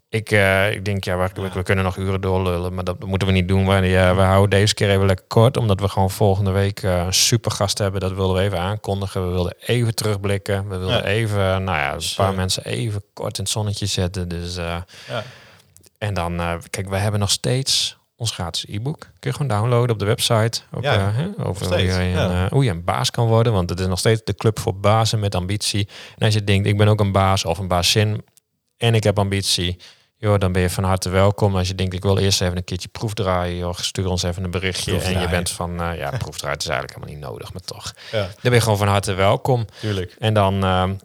ik, 0.10 0.32
eh, 0.32 0.72
ik 0.72 0.86
denk, 0.86 1.04
ja, 1.04 1.18
we, 1.18 1.50
we 1.54 1.64
kunnen 1.64 1.84
nog 1.84 1.98
uren 1.98 2.22
doorlullen. 2.22 2.74
Maar 2.74 2.84
dat 2.84 3.04
moeten 3.06 3.28
we 3.28 3.34
niet 3.34 3.48
doen. 3.48 3.68
We, 3.68 3.74
ja, 3.88 4.16
we 4.16 4.22
houden 4.22 4.50
deze 4.60 4.74
keer 4.74 4.90
even 4.90 5.06
lekker 5.06 5.26
kort. 5.28 5.58
Omdat 5.58 5.80
we 5.80 5.88
gewoon 5.90 6.12
volgende 6.12 6.52
week 6.52 6.82
een 6.82 7.14
super 7.14 7.52
gast 7.52 7.78
hebben. 7.78 8.02
Dat 8.02 8.12
wilden 8.14 8.36
we 8.36 8.42
even 8.42 8.60
aankondigen. 8.60 9.26
We 9.28 9.32
wilden 9.34 9.56
even 9.66 9.96
terugblikken. 9.96 10.68
We 10.70 10.78
wilden 10.78 10.98
Ja. 10.98 11.04
even, 11.04 11.64
nou 11.64 11.78
ja, 11.78 11.94
een 11.94 12.02
paar 12.16 12.34
mensen 12.34 12.66
even 12.66 13.04
kort 13.14 13.38
in 13.38 13.44
het 13.44 13.54
zonnetje 13.54 13.86
zetten. 13.86 14.28
Dus... 14.28 14.56
Ja. 14.56 14.86
En 16.04 16.14
dan, 16.14 16.40
eh, 16.40 16.54
kijk, 16.70 16.90
wij 16.90 17.00
hebben 17.00 17.20
nog 17.20 17.30
steeds 17.32 17.98
ons 18.16 18.32
gratis 18.32 18.66
e-book. 18.68 19.00
Kun 19.00 19.12
je 19.20 19.32
gewoon 19.32 19.48
downloaden 19.48 19.90
op 19.90 20.00
de 20.00 20.06
website. 20.06 20.62
Ook, 20.72 20.84
Ja, 20.84 20.94
eh, 20.94 21.16
hè, 21.16 21.46
over 21.46 21.68
hoe 21.68 21.78
je, 21.78 21.92
een, 21.92 22.08
ja. 22.08 22.44
eh, 22.46 22.52
hoe 22.52 22.64
je 22.64 22.70
een 22.70 22.84
baas 22.84 23.12
kan 23.12 23.28
worden. 23.28 23.54
Want 23.54 23.70
het 23.70 23.80
is 23.80 23.88
nog 23.88 24.00
steeds 24.00 24.22
de 24.24 24.36
club 24.36 24.60
voor 24.60 24.80
bazen 24.80 25.20
met 25.20 25.36
ambitie. 25.36 25.88
En 26.18 26.26
als 26.26 26.34
je 26.34 26.44
denkt, 26.44 26.68
ik 26.68 26.78
ben 26.78 26.88
ook 26.88 27.00
een 27.00 27.12
baas 27.12 27.46
of 27.46 27.58
een 27.58 27.68
baasin 27.68 28.26
en 28.78 28.96
ik 28.96 29.04
heb 29.04 29.20
ambitie. 29.20 29.78
Joh, 30.24 30.40
dan 30.40 30.52
ben 30.52 30.62
je 30.62 30.70
van 30.70 30.84
harte 30.84 31.10
welkom. 31.10 31.56
Als 31.56 31.68
je 31.68 31.76
denkt, 31.76 31.94
ik 31.94 32.04
wil 32.04 32.18
eerst 32.18 32.42
even 32.42 32.58
een 32.58 32.64
keertje 32.64 32.88
proefdraaien. 32.88 33.58
Joh, 33.58 33.74
stuur 33.76 34.08
ons 34.08 34.24
even 34.24 34.44
een 34.44 34.52
berichtje. 34.52 35.00
En 35.00 35.20
je 35.20 35.30
bent 35.30 35.50
van, 35.50 35.82
eh, 35.82 35.98
ja, 35.98 36.10
proefdraaien 36.18 36.58
is 36.58 36.68
eigenlijk 36.68 36.96
helemaal 36.98 37.16
niet 37.20 37.30
nodig, 37.30 37.54
maar 37.54 37.62
toch. 37.62 37.94
ja, 38.12 38.20
Dan 38.22 38.30
ben 38.42 38.54
je 38.54 38.62
gewoon 38.62 38.78
van 38.78 38.88
harte 38.88 39.14
welkom. 39.14 39.66
tuurlijk. 39.80 40.16
En 40.20 40.34
dan 40.34 40.54
eh, 40.54 40.60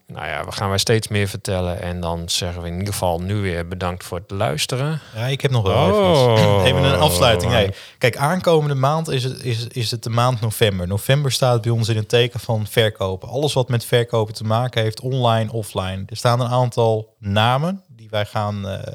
nou 0.07 0.27
ja, 0.27 0.45
we 0.45 0.53
gaan 0.53 0.69
wij 0.69 0.79
steeds 0.79 1.09
meer 1.09 1.29
vertellen. 1.29 1.81
En 1.81 2.01
dan 2.01 2.29
zeggen 2.29 2.63
we 2.63 2.69
in 2.69 2.77
ieder 2.79 2.93
geval 2.93 3.21
nu 3.21 3.35
weer 3.35 3.69
bedankt 3.69 4.05
voor 4.05 4.19
het 4.19 4.31
luisteren. 4.31 5.01
Ja, 5.15 5.27
ik 5.27 5.41
heb 5.41 5.51
nog 5.51 5.63
wel 5.63 5.93
Oh. 5.93 6.39
even, 6.39 6.65
even 6.75 6.85
een 6.85 6.99
afsluiting. 7.01 7.53
Hey, 7.53 7.75
kijk, 7.99 8.17
aankomende 8.17 8.75
maand 8.75 9.09
is 9.09 9.25
het, 9.25 9.45
is, 9.45 9.67
is 9.67 9.91
het 9.91 10.03
de 10.03 10.11
maand 10.11 10.41
november. 10.41 10.87
November 10.87 11.33
staat 11.33 11.63
bij 11.63 11.71
ons 11.71 11.89
in 11.89 11.97
het 11.97 12.09
teken 12.09 12.41
van 12.41 12.67
verkopen. 12.67 13.29
Alles 13.29 13.53
wat 13.53 13.69
met 13.69 13.85
verkopen 13.85 14.35
te 14.35 14.45
maken 14.45 14.83
heeft, 14.83 15.01
online, 15.01 15.53
offline. 15.53 16.03
Er 16.07 16.17
staan 16.17 16.41
een 16.41 16.49
aantal 16.49 17.15
namen 17.19 17.83
die 18.09 18.19
wij 18.19 18.27
gaan 18.27 18.69
eh, 18.69 18.95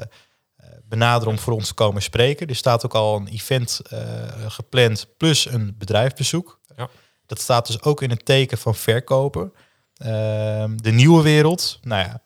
eh, 0.56 0.68
benaderen 0.84 1.32
om 1.32 1.38
voor 1.38 1.52
ons 1.52 1.68
te 1.68 1.74
komen 1.74 2.02
spreken. 2.02 2.46
Er 2.46 2.56
staat 2.56 2.84
ook 2.84 2.94
al 2.94 3.16
een 3.16 3.28
event 3.28 3.80
eh, 3.88 4.00
gepland 4.48 5.06
plus 5.16 5.46
een 5.46 5.74
bedrijfsbezoek. 5.78 6.60
Ja. 6.76 6.88
Dat 7.26 7.40
staat 7.40 7.66
dus 7.66 7.82
ook 7.82 8.02
in 8.02 8.10
het 8.10 8.24
teken 8.24 8.58
van 8.58 8.74
verkopen. 8.74 9.52
Ehm, 9.96 10.76
de 10.76 10.90
nieuwe 10.90 11.22
wereld, 11.22 11.78
nou 11.82 12.02
ja, 12.06 12.22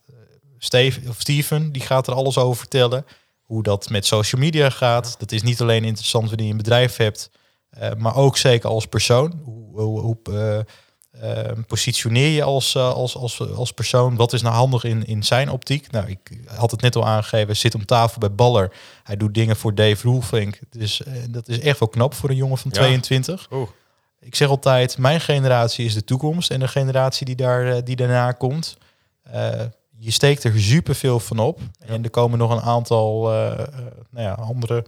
Steve, 0.58 1.08
of 1.08 1.20
Steven, 1.20 1.72
die 1.72 1.82
gaat 1.82 2.06
er 2.06 2.14
alles 2.14 2.38
over 2.38 2.58
vertellen. 2.58 3.06
Hoe 3.42 3.62
dat 3.62 3.88
met 3.88 4.06
social 4.06 4.40
media 4.40 4.70
gaat. 4.70 5.18
Dat 5.18 5.32
is 5.32 5.42
niet 5.42 5.60
alleen 5.60 5.84
interessant 5.84 6.28
wanneer 6.28 6.46
je 6.46 6.52
een 6.52 6.58
bedrijf 6.58 6.96
hebt, 6.96 7.30
maar 7.96 8.16
ook 8.16 8.36
zeker 8.36 8.68
als 8.68 8.86
persoon. 8.86 9.40
Hoe, 9.44 9.80
hoe, 9.80 10.00
hoe 10.00 10.16
positioneer 11.66 12.28
je 12.28 12.42
als, 12.42 12.74
eh, 12.74 12.92
als, 12.92 13.16
als, 13.16 13.40
als 13.54 13.72
persoon? 13.72 14.16
Wat 14.16 14.32
is 14.32 14.42
nou 14.42 14.54
handig 14.54 14.84
in, 14.84 15.06
in 15.06 15.22
zijn 15.24 15.50
optiek? 15.50 15.90
Nou, 15.90 16.08
ik 16.08 16.40
had 16.46 16.70
het 16.70 16.80
net 16.80 16.96
al 16.96 17.06
aangegeven. 17.06 17.56
Zit 17.56 17.74
om 17.74 17.84
tafel 17.84 18.18
bij 18.18 18.32
Baller. 18.32 18.72
Hij 19.02 19.16
doet 19.16 19.34
dingen 19.34 19.56
voor 19.56 19.74
Dave 19.74 20.08
Roelvink. 20.08 20.58
Dus 20.70 21.02
eh, 21.02 21.12
dat 21.30 21.48
is 21.48 21.60
echt 21.60 21.78
wel 21.78 21.88
knap 21.88 22.14
voor 22.14 22.30
een 22.30 22.36
jongen 22.36 22.58
van 22.58 22.70
Ja. 22.74 22.80
22. 22.80 23.46
Oeh. 23.52 23.68
Ik 24.20 24.34
zeg 24.34 24.48
altijd, 24.48 24.98
mijn 24.98 25.20
generatie 25.20 25.84
is 25.84 25.94
de 25.94 26.04
toekomst. 26.04 26.50
En 26.50 26.60
de 26.60 26.68
generatie 26.68 27.26
die, 27.26 27.36
daar, 27.36 27.66
eh, 27.66 27.82
die 27.84 27.96
daarna 27.96 28.32
komt. 28.32 28.76
je 30.00 30.10
steekt 30.10 30.44
er 30.44 30.60
superveel 30.60 31.20
van 31.20 31.38
op. 31.38 31.60
En 31.78 32.04
er 32.04 32.10
komen 32.10 32.38
nog 32.38 32.50
een 32.50 32.60
aantal 32.60 33.32
eh, 33.32 33.66
nou 34.10 34.26
ja, 34.26 34.32
andere, 34.32 34.84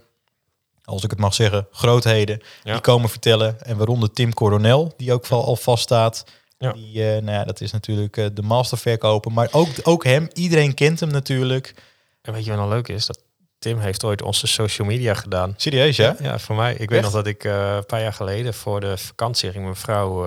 als 0.84 1.04
ik 1.04 1.10
het 1.10 1.18
mag 1.18 1.34
zeggen, 1.34 1.66
grootheden. 1.70 2.40
Ja. 2.62 2.72
Die 2.72 2.80
komen 2.80 3.08
vertellen. 3.08 3.62
En 3.62 3.76
waaronder 3.76 4.12
Tim 4.12 4.34
Coronel, 4.34 4.94
die 4.96 5.12
ook 5.12 5.26
wel 5.26 5.44
al 5.44 5.56
vaststaat. 5.56 6.24
Ja. 6.58 6.72
Die, 6.72 7.04
eh, 7.04 7.22
nou 7.22 7.30
ja, 7.30 7.44
dat 7.44 7.60
is 7.60 7.72
natuurlijk 7.72 8.16
eh, 8.16 8.26
de 8.32 8.42
masterverkoper. 8.42 9.32
Maar 9.32 9.48
ook, 9.50 9.68
ook 9.82 10.04
hem, 10.04 10.28
iedereen 10.32 10.74
kent 10.74 11.00
hem 11.00 11.10
natuurlijk. 11.10 11.74
En 12.22 12.32
weet 12.32 12.44
je 12.44 12.50
wat 12.50 12.58
nou 12.58 12.70
leuk 12.70 12.88
is? 12.88 13.06
Dat 13.06 13.22
Tim 13.58 13.78
heeft 13.78 14.04
ooit 14.04 14.22
onze 14.22 14.46
social 14.46 14.86
media 14.88 15.14
gedaan. 15.14 15.54
Serieus, 15.56 15.96
ja? 15.96 16.16
Ja, 16.20 16.38
voor 16.38 16.56
mij. 16.56 16.74
Ik 16.74 16.90
weet 16.90 17.02
nog 17.02 17.12
dat 17.12 17.26
ik 17.26 17.44
eh, 17.44 17.74
een 17.74 17.86
paar 17.86 18.02
jaar 18.02 18.12
geleden 18.12 18.54
voor 18.54 18.80
de 18.80 18.98
vakantie 18.98 19.50
ging 19.50 19.64
mijn 19.64 19.76
vrouw... 19.76 20.26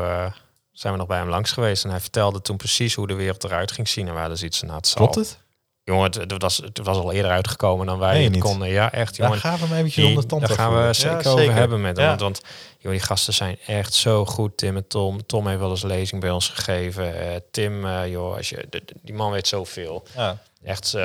zijn 0.71 0.93
we 0.93 0.99
nog 0.99 1.07
bij 1.07 1.17
hem 1.17 1.29
langs 1.29 1.51
geweest. 1.51 1.83
En 1.83 1.89
hij 1.89 1.99
vertelde 1.99 2.41
toen 2.41 2.57
precies 2.57 2.93
hoe 2.93 3.07
de 3.07 3.13
wereld 3.13 3.43
eruit 3.43 3.71
ging 3.71 3.87
zien. 3.87 4.07
En 4.07 4.15
hadden 4.15 4.37
zoiets 4.37 4.61
na 4.61 4.75
het 4.75 4.87
zal. 4.87 4.95
Klopt 4.95 5.15
het? 5.15 5.42
Jongen, 5.85 6.03
het, 6.03 6.15
het 6.15 6.41
was, 6.41 6.57
het 6.57 6.77
was 6.83 6.97
al 6.97 7.11
eerder 7.11 7.31
uitgekomen 7.31 7.85
dan 7.85 7.99
wij 7.99 8.23
het 8.23 8.31
niet? 8.31 8.41
konden. 8.41 8.67
Ja, 8.69 8.91
echt, 8.91 9.17
Daar 9.17 9.27
jongen. 9.27 9.41
gaan 9.41 9.59
we 9.59 9.65
hem 9.65 9.77
eventjes 9.77 10.05
onder 10.05 10.21
de 10.21 10.27
tand 10.27 10.47
daar 10.47 10.57
gaan 10.57 10.87
we 10.87 10.93
zeker 10.93 11.23
Ja, 11.23 11.29
over 11.29 11.53
hebben 11.53 11.81
met 11.81 11.95
hem. 11.97 12.05
Ja. 12.05 12.09
Want, 12.09 12.21
want 12.21 12.41
joh, 12.79 12.91
die 12.91 13.01
gasten 13.01 13.33
zijn 13.33 13.57
echt 13.67 13.93
zo 13.93 14.25
goed. 14.25 14.57
Tim 14.57 14.75
en 14.75 14.87
Tom. 14.87 15.25
Tom 15.25 15.47
heeft 15.47 15.59
wel 15.59 15.69
eens 15.69 15.83
lezing 15.83 16.21
bij 16.21 16.29
ons 16.31 16.49
gegeven. 16.49 17.19
Eh, 17.31 17.35
Tim, 17.51 17.85
eh, 17.85 18.07
joh, 18.11 18.35
als 18.35 18.49
je, 18.49 18.65
de- 18.69 18.83
die 19.01 19.13
man 19.15 19.31
weet 19.31 19.47
zoveel. 19.47 20.05
Ja, 20.15 20.37
Echt, 20.63 20.93
eh, 20.93 21.03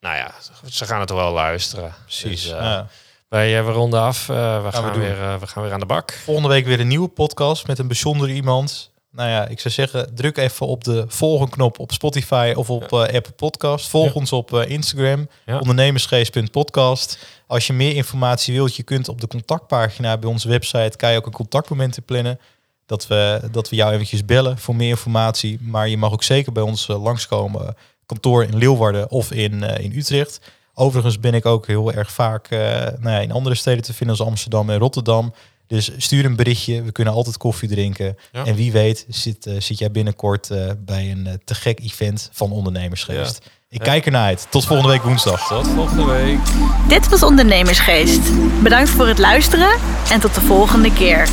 nou 0.00 0.16
ja, 0.16 0.34
ze 0.70 0.84
gaan 0.84 1.00
het 1.00 1.10
wel 1.10 1.32
luisteren. 1.32 1.94
precies. 2.04 2.42
Dus, 2.42 2.50
ja. 2.50 2.86
Wij, 3.28 3.64
we 3.64 3.70
ronden 3.70 4.00
af. 4.00 4.26
We, 4.26 4.66
gaan 4.70 4.92
we 4.92 4.98
weer, 4.98 5.40
we 5.40 5.46
gaan 5.46 5.62
weer 5.62 5.72
aan 5.72 5.80
de 5.80 5.86
bak. 5.86 6.12
Volgende 6.24 6.48
week 6.48 6.64
weer 6.66 6.80
een 6.80 6.88
nieuwe 6.88 7.08
podcast 7.08 7.66
met 7.66 7.78
een 7.78 7.86
bijzonder 7.86 8.30
iemand. 8.30 8.90
Nou 9.10 9.28
ja, 9.30 9.46
ik 9.46 9.60
zou 9.60 9.74
zeggen, 9.74 10.14
druk 10.14 10.36
even 10.36 10.66
op 10.66 10.84
de 10.84 11.04
volgen 11.08 11.48
knop 11.48 11.78
op 11.78 11.92
Spotify 11.92 12.52
of 12.56 12.70
op 12.70 12.92
eh, 12.92 12.98
Apple 13.00 13.32
Podcast. 13.36 13.88
Volg 13.88 14.06
Ja. 14.06 14.12
ons 14.12 14.32
op 14.32 14.52
eh, 14.54 14.70
Instagram, 14.70 15.28
Ja. 15.46 15.58
ondernemersgeest.podcast. 15.58 17.18
Als 17.46 17.66
je 17.66 17.72
meer 17.72 17.94
informatie 17.96 18.54
wilt, 18.54 18.76
je 18.76 18.82
kunt 18.82 19.08
op 19.08 19.20
de 19.20 19.26
contactpagina 19.26 20.16
bij 20.18 20.30
onze 20.30 20.48
website, 20.48 20.96
kan 20.96 21.10
je 21.10 21.16
ook 21.16 21.26
een 21.26 21.32
contactmoment 21.32 21.98
plannen. 22.04 22.38
Dat 22.86 23.06
we, 23.06 23.40
dat 23.52 23.68
we 23.68 23.76
jou 23.76 23.92
eventjes 23.92 24.24
bellen 24.24 24.58
voor 24.58 24.76
meer 24.76 24.88
informatie. 24.88 25.58
Maar 25.60 25.88
je 25.88 25.96
mag 25.96 26.12
ook 26.12 26.22
zeker 26.22 26.52
bij 26.52 26.62
ons 26.62 26.88
eh, 26.88 27.02
langskomen. 27.02 27.76
Kantoor 28.06 28.44
in 28.44 28.56
Leeuwarden 28.58 29.10
of 29.10 29.32
in, 29.32 29.62
in 29.62 29.92
Utrecht. 29.96 30.40
Overigens 30.74 31.20
ben 31.20 31.34
ik 31.34 31.46
ook 31.46 31.66
heel 31.66 31.92
erg 31.92 32.12
vaak 32.12 32.50
nou 32.50 33.10
ja, 33.10 33.18
in 33.18 33.32
andere 33.32 33.54
steden 33.54 33.82
te 33.82 33.94
vinden 33.94 34.16
als 34.18 34.26
Amsterdam 34.26 34.70
en 34.70 34.78
Rotterdam. 34.78 35.34
Dus 35.68 35.90
stuur 35.96 36.24
een 36.24 36.36
berichtje. 36.36 36.82
We 36.82 36.92
kunnen 36.92 37.14
altijd 37.14 37.36
koffie 37.36 37.68
drinken. 37.68 38.16
Ja. 38.32 38.44
En 38.44 38.54
wie 38.54 38.72
weet 38.72 39.06
zit, 39.08 39.46
eh, 39.46 39.54
zit 39.60 39.78
jij 39.78 39.90
binnenkort 39.90 40.50
eh, 40.50 40.70
bij 40.84 41.10
een 41.10 41.26
eh, 41.26 41.32
te 41.44 41.54
gek 41.54 41.80
event 41.80 42.28
van 42.32 42.50
ondernemersgeest. 42.52 43.40
Ik 43.68 43.78
Ja. 43.78 43.84
kijk 43.84 44.06
ernaar 44.06 44.24
uit. 44.24 44.46
Tot 44.50 44.64
volgende 44.64 44.92
week 44.92 45.02
woensdag. 45.02 45.46
Tot 45.46 45.66
volgende 45.68 46.04
week. 46.04 46.38
Dit 46.88 47.08
was 47.08 47.22
Ondernemersgeest. 47.22 48.20
Bedankt 48.62 48.90
voor 48.90 49.06
het 49.08 49.18
luisteren 49.18 49.70
en 50.10 50.20
tot 50.20 50.34
de 50.34 50.40
volgende 50.40 50.92
keer. 50.92 51.28